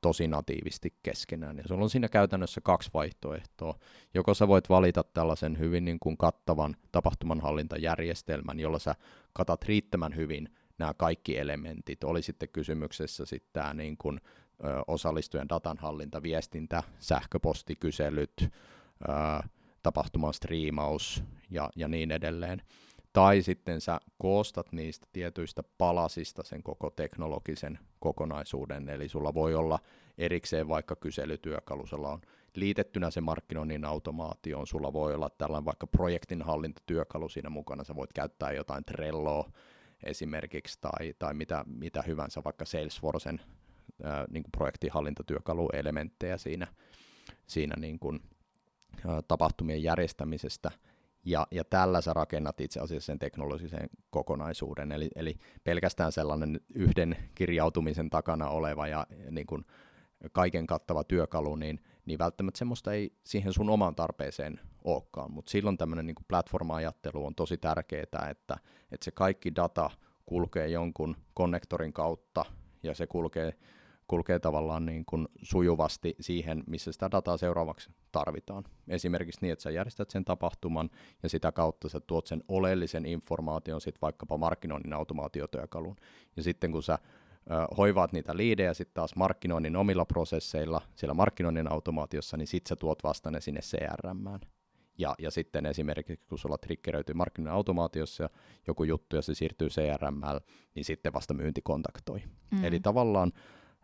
tosi 0.00 0.28
natiivisti 0.28 0.94
keskenään. 1.02 1.56
Ja 1.56 1.64
sulla 1.68 1.82
on 1.82 1.90
siinä 1.90 2.08
käytännössä 2.08 2.60
kaksi 2.60 2.90
vaihtoehtoa. 2.94 3.78
Joko 4.14 4.34
sä 4.34 4.48
voit 4.48 4.68
valita 4.68 5.04
tällaisen 5.04 5.58
hyvin 5.58 5.84
niin 5.84 5.98
kuin 6.00 6.16
kattavan 6.16 6.76
tapahtumanhallintajärjestelmän, 6.92 8.60
jolla 8.60 8.78
sä 8.78 8.94
katat 9.32 9.64
riittämän 9.64 10.16
hyvin 10.16 10.48
nämä 10.78 10.94
kaikki 10.94 11.38
elementit. 11.38 12.04
Oli 12.04 12.22
sitten 12.22 12.48
kysymyksessä 12.48 13.26
sitten 13.26 13.50
tämä 13.52 13.74
niin 13.74 13.96
kuin, 13.98 14.20
ö, 14.64 14.82
osallistujan 14.86 15.48
datanhallinta, 15.48 16.22
viestintä, 16.22 16.82
sähköpostikyselyt, 16.98 18.32
ö, 18.42 18.48
tapahtuman 19.82 20.34
striimaus 20.34 21.24
ja, 21.50 21.70
ja 21.76 21.88
niin 21.88 22.10
edelleen 22.10 22.62
tai 23.18 23.42
sitten 23.42 23.80
sä 23.80 24.00
koostat 24.18 24.72
niistä 24.72 25.06
tietyistä 25.12 25.62
palasista 25.78 26.42
sen 26.42 26.62
koko 26.62 26.90
teknologisen 26.90 27.78
kokonaisuuden, 28.00 28.88
eli 28.88 29.08
sulla 29.08 29.34
voi 29.34 29.54
olla 29.54 29.78
erikseen 30.18 30.68
vaikka 30.68 30.96
kyselytyökalu, 30.96 31.86
sulla 31.86 32.12
on 32.12 32.20
liitettynä 32.54 33.10
se 33.10 33.20
markkinoinnin 33.20 33.84
automaatioon, 33.84 34.66
sulla 34.66 34.92
voi 34.92 35.14
olla 35.14 35.30
tällainen 35.30 35.64
vaikka 35.64 35.86
projektin 35.86 36.42
hallintatyökalu 36.42 37.28
siinä 37.28 37.50
mukana, 37.50 37.84
sä 37.84 37.94
voit 37.94 38.12
käyttää 38.12 38.52
jotain 38.52 38.84
Trelloa 38.84 39.50
esimerkiksi 40.02 40.78
tai, 40.80 41.14
tai 41.18 41.34
mitä, 41.34 41.64
mitä 41.66 42.02
hyvänsä, 42.02 42.44
vaikka 42.44 42.64
Salesforcen 42.64 43.40
ää, 44.02 44.24
niin 44.30 44.42
kuin 44.42 44.52
projektinhallintatyökaluelementtejä 44.56 46.36
siinä, 46.36 46.66
siinä 47.46 47.74
niin 47.78 47.98
kuin, 47.98 48.20
ää, 49.06 49.22
tapahtumien 49.22 49.82
järjestämisestä– 49.82 50.70
ja, 51.24 51.46
ja 51.50 51.64
tällä 51.64 52.00
sä 52.00 52.12
rakennat 52.12 52.60
itse 52.60 52.80
asiassa 52.80 53.06
sen 53.06 53.18
teknologisen 53.18 53.90
kokonaisuuden, 54.10 54.92
eli, 54.92 55.08
eli 55.14 55.34
pelkästään 55.64 56.12
sellainen 56.12 56.60
yhden 56.74 57.16
kirjautumisen 57.34 58.10
takana 58.10 58.48
oleva 58.48 58.86
ja 58.86 59.06
niin 59.30 59.46
kuin 59.46 59.64
kaiken 60.32 60.66
kattava 60.66 61.04
työkalu, 61.04 61.56
niin, 61.56 61.80
niin 62.04 62.18
välttämättä 62.18 62.58
semmoista 62.58 62.92
ei 62.92 63.12
siihen 63.24 63.52
sun 63.52 63.70
omaan 63.70 63.94
tarpeeseen 63.94 64.60
olekaan, 64.84 65.32
mutta 65.32 65.50
silloin 65.50 65.78
tämmöinen 65.78 66.06
niin 66.06 66.16
platforma-ajattelu 66.28 67.26
on 67.26 67.34
tosi 67.34 67.56
tärkeää, 67.58 68.02
että, 68.30 68.58
että 68.92 69.04
se 69.04 69.10
kaikki 69.10 69.54
data 69.54 69.90
kulkee 70.26 70.68
jonkun 70.68 71.16
konnektorin 71.34 71.92
kautta 71.92 72.44
ja 72.82 72.94
se 72.94 73.06
kulkee 73.06 73.54
kulkee 74.08 74.38
tavallaan 74.38 74.86
niin 74.86 75.04
kuin 75.04 75.28
sujuvasti 75.42 76.16
siihen, 76.20 76.64
missä 76.66 76.92
sitä 76.92 77.10
dataa 77.10 77.36
seuraavaksi 77.36 77.90
tarvitaan. 78.12 78.64
Esimerkiksi 78.88 79.40
niin, 79.42 79.52
että 79.52 79.62
sä 79.62 79.70
järjestät 79.70 80.10
sen 80.10 80.24
tapahtuman 80.24 80.90
ja 81.22 81.28
sitä 81.28 81.52
kautta 81.52 81.88
sä 81.88 82.00
tuot 82.00 82.26
sen 82.26 82.44
oleellisen 82.48 83.06
informaation 83.06 83.80
sitten 83.80 84.00
vaikkapa 84.02 84.36
markkinoinnin 84.36 84.92
automaatiotyökalun. 84.92 85.96
Ja 86.36 86.42
sitten 86.42 86.72
kun 86.72 86.82
sä 86.82 86.98
hoivaat 87.76 88.12
niitä 88.12 88.36
liidejä 88.36 88.74
sitten 88.74 88.94
taas 88.94 89.16
markkinoinnin 89.16 89.76
omilla 89.76 90.04
prosesseilla 90.04 90.80
siellä 90.94 91.14
markkinoinnin 91.14 91.72
automaatiossa, 91.72 92.36
niin 92.36 92.46
sitten 92.46 92.68
sä 92.68 92.76
tuot 92.76 93.04
vasta 93.04 93.30
ne 93.30 93.40
sinne 93.40 93.60
CRM. 93.60 94.38
Ja, 94.98 95.14
ja 95.18 95.30
sitten 95.30 95.66
esimerkiksi 95.66 96.26
kun 96.28 96.38
sulla 96.38 96.58
triggeröityy 96.58 97.14
markkinoinnin 97.14 97.56
automaatiossa 97.56 98.30
joku 98.66 98.84
juttu 98.84 99.16
ja 99.16 99.22
se 99.22 99.34
siirtyy 99.34 99.68
CRM, 99.68 100.20
niin 100.74 100.84
sitten 100.84 101.12
vasta 101.12 101.34
myynti 101.34 101.62
kontaktoi. 101.62 102.22
Mm. 102.50 102.64
Eli 102.64 102.80
tavallaan 102.80 103.32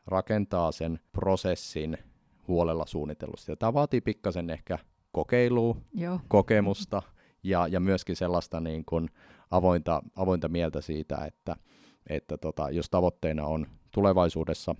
rakentaa 0.06 0.72
sen 0.72 1.00
prosessin 1.12 1.98
huolella 2.48 2.86
suunnitellusti. 2.86 3.52
Ja 3.52 3.56
tämä 3.56 3.74
vaatii 3.74 4.00
pikkasen 4.00 4.50
ehkä 4.50 4.78
kokeilua, 5.12 5.76
Joo. 5.94 6.20
kokemusta 6.28 7.02
ja, 7.42 7.66
ja 7.66 7.80
myöskin 7.80 8.16
sellaista 8.16 8.60
niin 8.60 8.84
kuin 8.84 9.08
avointa, 9.50 10.02
avointa 10.16 10.48
mieltä 10.48 10.80
siitä, 10.80 11.24
että, 11.24 11.56
että 12.08 12.38
tota, 12.38 12.70
jos 12.70 12.90
tavoitteena 12.90 13.46
on 13.46 13.66
tulevaisuudessa 13.90 14.74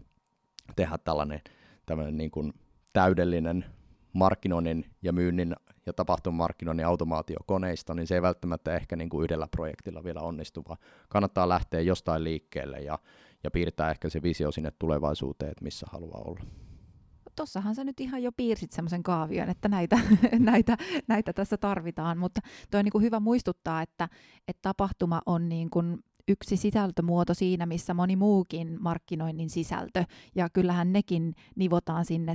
tehdä 0.76 0.98
tällainen, 0.98 1.42
tällainen 1.86 2.16
niin 2.16 2.30
kuin 2.30 2.52
täydellinen 2.92 3.64
markkinoinnin 4.12 4.90
ja 5.02 5.12
myynnin 5.12 5.56
ja 5.86 5.92
tapahtumamarkkinoinnin 5.92 6.86
automaatiokoneisto, 6.86 7.94
niin 7.94 8.06
se 8.06 8.14
ei 8.14 8.22
välttämättä 8.22 8.74
ehkä 8.74 8.96
niin 8.96 9.08
kuin 9.08 9.24
yhdellä 9.24 9.48
projektilla 9.48 10.04
vielä 10.04 10.20
onnistu, 10.20 10.62
vaan 10.68 10.78
kannattaa 11.08 11.48
lähteä 11.48 11.80
jostain 11.80 12.24
liikkeelle 12.24 12.78
ja, 12.78 12.98
ja 13.44 13.50
piirtää 13.50 13.90
ehkä 13.90 14.08
se 14.08 14.22
visio 14.22 14.52
sinne 14.52 14.72
tulevaisuuteen, 14.78 15.50
että 15.50 15.64
missä 15.64 15.86
haluaa 15.92 16.22
olla. 16.24 16.40
Tossahan 17.36 17.74
sä 17.74 17.84
nyt 17.84 18.00
ihan 18.00 18.22
jo 18.22 18.32
piirsit 18.32 18.72
semmoisen 18.72 19.02
kaavion, 19.02 19.48
että 19.50 19.68
näitä, 19.68 19.98
näitä, 20.38 20.76
näitä 21.08 21.32
tässä 21.32 21.56
tarvitaan, 21.56 22.18
mutta 22.18 22.40
toi 22.70 22.78
on 22.78 22.84
niin 22.84 23.02
hyvä 23.02 23.20
muistuttaa, 23.20 23.82
että, 23.82 24.08
että 24.48 24.62
tapahtuma 24.62 25.22
on 25.26 25.48
niin 25.48 25.70
kuin 25.70 25.98
yksi 26.28 26.56
sisältömuoto 26.56 27.34
siinä, 27.34 27.66
missä 27.66 27.94
moni 27.94 28.16
muukin 28.16 28.76
markkinoinnin 28.80 29.50
sisältö, 29.50 30.04
ja 30.34 30.50
kyllähän 30.50 30.92
nekin 30.92 31.34
nivotaan 31.56 32.04
sinne 32.04 32.34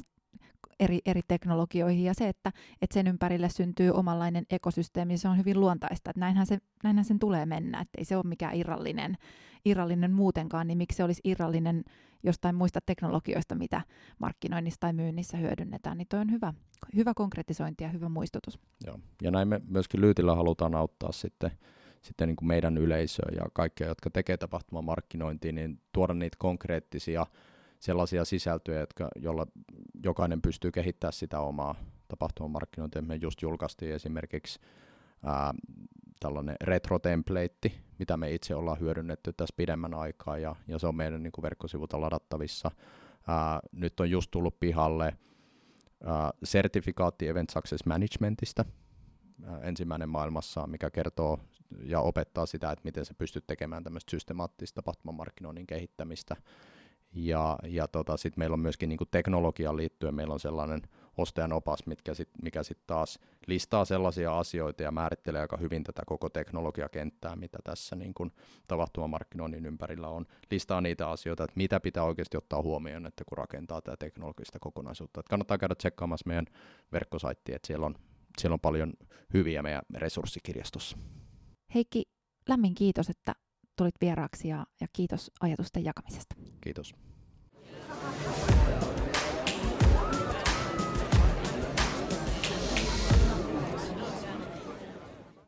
eri, 0.80 1.00
eri 1.06 1.22
teknologioihin, 1.28 2.04
ja 2.04 2.14
se, 2.14 2.28
että, 2.28 2.52
että 2.82 2.94
sen 2.94 3.08
ympärille 3.08 3.50
syntyy 3.50 3.92
omanlainen 3.92 4.46
ekosysteemi, 4.50 5.18
se 5.18 5.28
on 5.28 5.38
hyvin 5.38 5.60
luontaista, 5.60 6.10
että 6.10 6.20
näinhän, 6.20 6.46
se, 6.46 6.58
näinhän 6.84 7.06
sen 7.06 7.20
tulee 7.20 7.46
mennä, 7.46 7.80
että 7.82 7.98
ei 7.98 8.06
se 8.06 8.18
ole 8.18 8.24
mikään 8.28 8.56
irrallinen, 8.56 9.18
irrallinen 9.66 10.12
muutenkaan, 10.12 10.68
niin 10.68 10.78
miksi 10.78 10.98
se 10.98 11.04
olisi 11.04 11.22
irrallinen 11.24 11.84
jostain 12.24 12.56
muista 12.56 12.80
teknologioista, 12.86 13.56
mitä 13.56 13.82
markkinoinnissa 14.20 14.80
tai 14.80 14.94
myynnissä 14.94 15.38
hyödynnetään, 15.38 15.98
niin 15.98 16.08
toi 16.08 16.20
on 16.20 16.32
hyvä, 16.32 16.54
hyvä 16.96 17.14
konkretisointi 17.14 17.84
ja 17.84 17.90
hyvä 17.90 18.10
muistutus. 18.10 18.60
Joo. 18.86 19.00
Ja 19.22 19.32
näin 19.32 19.48
me 19.48 19.62
myöskin 19.68 20.02
Lyytillä 20.02 20.36
halutaan 20.36 20.76
auttaa 20.76 21.12
sitten, 21.12 21.52
sitten 22.02 22.28
niin 22.28 22.36
kuin 22.36 22.48
meidän 22.48 22.78
yleisöä 22.78 23.30
ja 23.36 23.46
kaikkia, 23.54 23.88
jotka 23.88 24.10
tekee 24.10 24.38
tapahtumamarkkinointia, 24.38 25.52
niin 25.52 25.82
tuoda 25.92 26.14
niitä 26.14 26.36
konkreettisia 26.40 27.26
sellaisia 27.80 28.26
sisältöjä, 28.26 28.80
jotka, 28.80 29.08
jolla 29.16 29.48
jokainen 30.04 30.42
pystyy 30.42 30.72
kehittämään 30.72 31.14
sitä 31.14 31.40
omaa 31.40 31.76
tapahtumamarkkinointia. 32.08 33.02
Me 33.02 33.16
just 33.16 33.42
julkaistiin 33.42 33.94
esimerkiksi 33.94 34.60
ää, 35.24 35.54
tällainen 36.20 36.56
retro-template, 36.62 37.72
mitä 38.00 38.18
me 38.18 38.32
itse 38.32 38.56
ollaan 38.56 38.80
hyödynnetty 38.80 39.34
tässä 39.34 39.54
pidemmän 39.58 39.94
aikaa, 39.94 40.38
ja, 40.38 40.56
ja 40.68 40.80
se 40.80 40.88
on 40.88 40.96
meidän 40.96 41.24
niin 41.24 41.32
kuin 41.32 41.44
verkkosivulta 41.44 42.02
ladattavissa. 42.02 42.72
Ää, 43.28 43.60
nyt 43.72 44.00
on 44.00 44.12
just 44.12 44.32
tullut 44.32 44.60
pihalle 44.60 45.18
ää, 46.04 46.32
sertifikaatti 46.44 47.28
Event 47.28 47.50
Success 47.50 47.86
Managementista, 47.86 48.66
ää, 49.46 49.60
ensimmäinen 49.60 50.10
maailmassa, 50.10 50.68
mikä 50.68 50.90
kertoo 50.90 51.40
ja 51.84 52.00
opettaa 52.00 52.46
sitä, 52.46 52.72
että 52.72 52.86
miten 52.86 53.06
sä 53.06 53.14
pystyt 53.14 53.48
tekemään 53.48 53.84
tämmöistä 53.84 54.12
systemaattista 54.12 54.76
tapahtumamarkkinoinnin 54.76 55.68
kehittämistä. 55.68 56.36
Ja, 57.14 57.58
ja 57.64 57.88
tota, 57.88 58.18
sitten 58.18 58.42
meillä 58.42 58.54
on 58.54 58.60
myöskin 58.60 58.90
niin 58.90 58.98
kuin 58.98 59.08
teknologiaan 59.12 59.78
liittyen, 59.78 60.16
meillä 60.16 60.34
on 60.34 60.40
sellainen 60.40 60.82
ostajan 61.18 61.54
opas, 61.54 61.86
mitkä 61.86 62.14
sit, 62.14 62.30
mikä 62.44 62.64
sitten 62.64 62.88
taas 62.88 63.20
listaa 63.48 63.86
sellaisia 63.86 64.38
asioita 64.40 64.84
ja 64.84 64.92
määrittelee 64.92 65.42
aika 65.42 65.58
hyvin 65.58 65.84
tätä 65.84 66.02
koko 66.06 66.30
teknologiakenttää, 66.30 67.36
mitä 67.36 67.58
tässä 67.64 67.96
niin 67.96 68.14
kun 68.14 68.32
tapahtumamarkkinoinnin 68.68 69.66
ympärillä 69.66 70.08
on. 70.08 70.26
Listaa 70.52 70.82
niitä 70.82 71.10
asioita, 71.10 71.44
että 71.44 71.58
mitä 71.58 71.80
pitää 71.80 72.04
oikeasti 72.04 72.38
ottaa 72.38 72.62
huomioon, 72.62 73.06
että 73.06 73.24
kun 73.28 73.38
rakentaa 73.38 73.82
tätä 73.82 73.98
teknologista 73.98 74.60
kokonaisuutta. 74.60 75.20
Että 75.20 75.30
kannattaa 75.30 75.58
käydä 75.58 75.76
tsekkaamassa 75.76 76.28
meidän 76.28 76.46
verkkosaittia, 76.92 77.56
että 77.56 77.68
siellä 77.68 77.86
on, 77.86 77.96
siellä 78.38 78.54
on 78.54 78.60
paljon 78.60 78.94
hyviä 79.34 79.62
meidän 79.62 79.82
resurssikirjastossa. 79.96 80.98
Heikki, 81.76 82.04
lämmin 82.50 82.76
kiitos, 82.76 83.10
että 83.10 83.36
tulit 83.80 83.96
vieraaksi 84.02 84.48
ja, 84.48 84.66
ja 84.82 84.88
kiitos 84.94 85.32
ajatusten 85.40 85.84
jakamisesta. 85.84 86.36
Kiitos. 86.62 86.96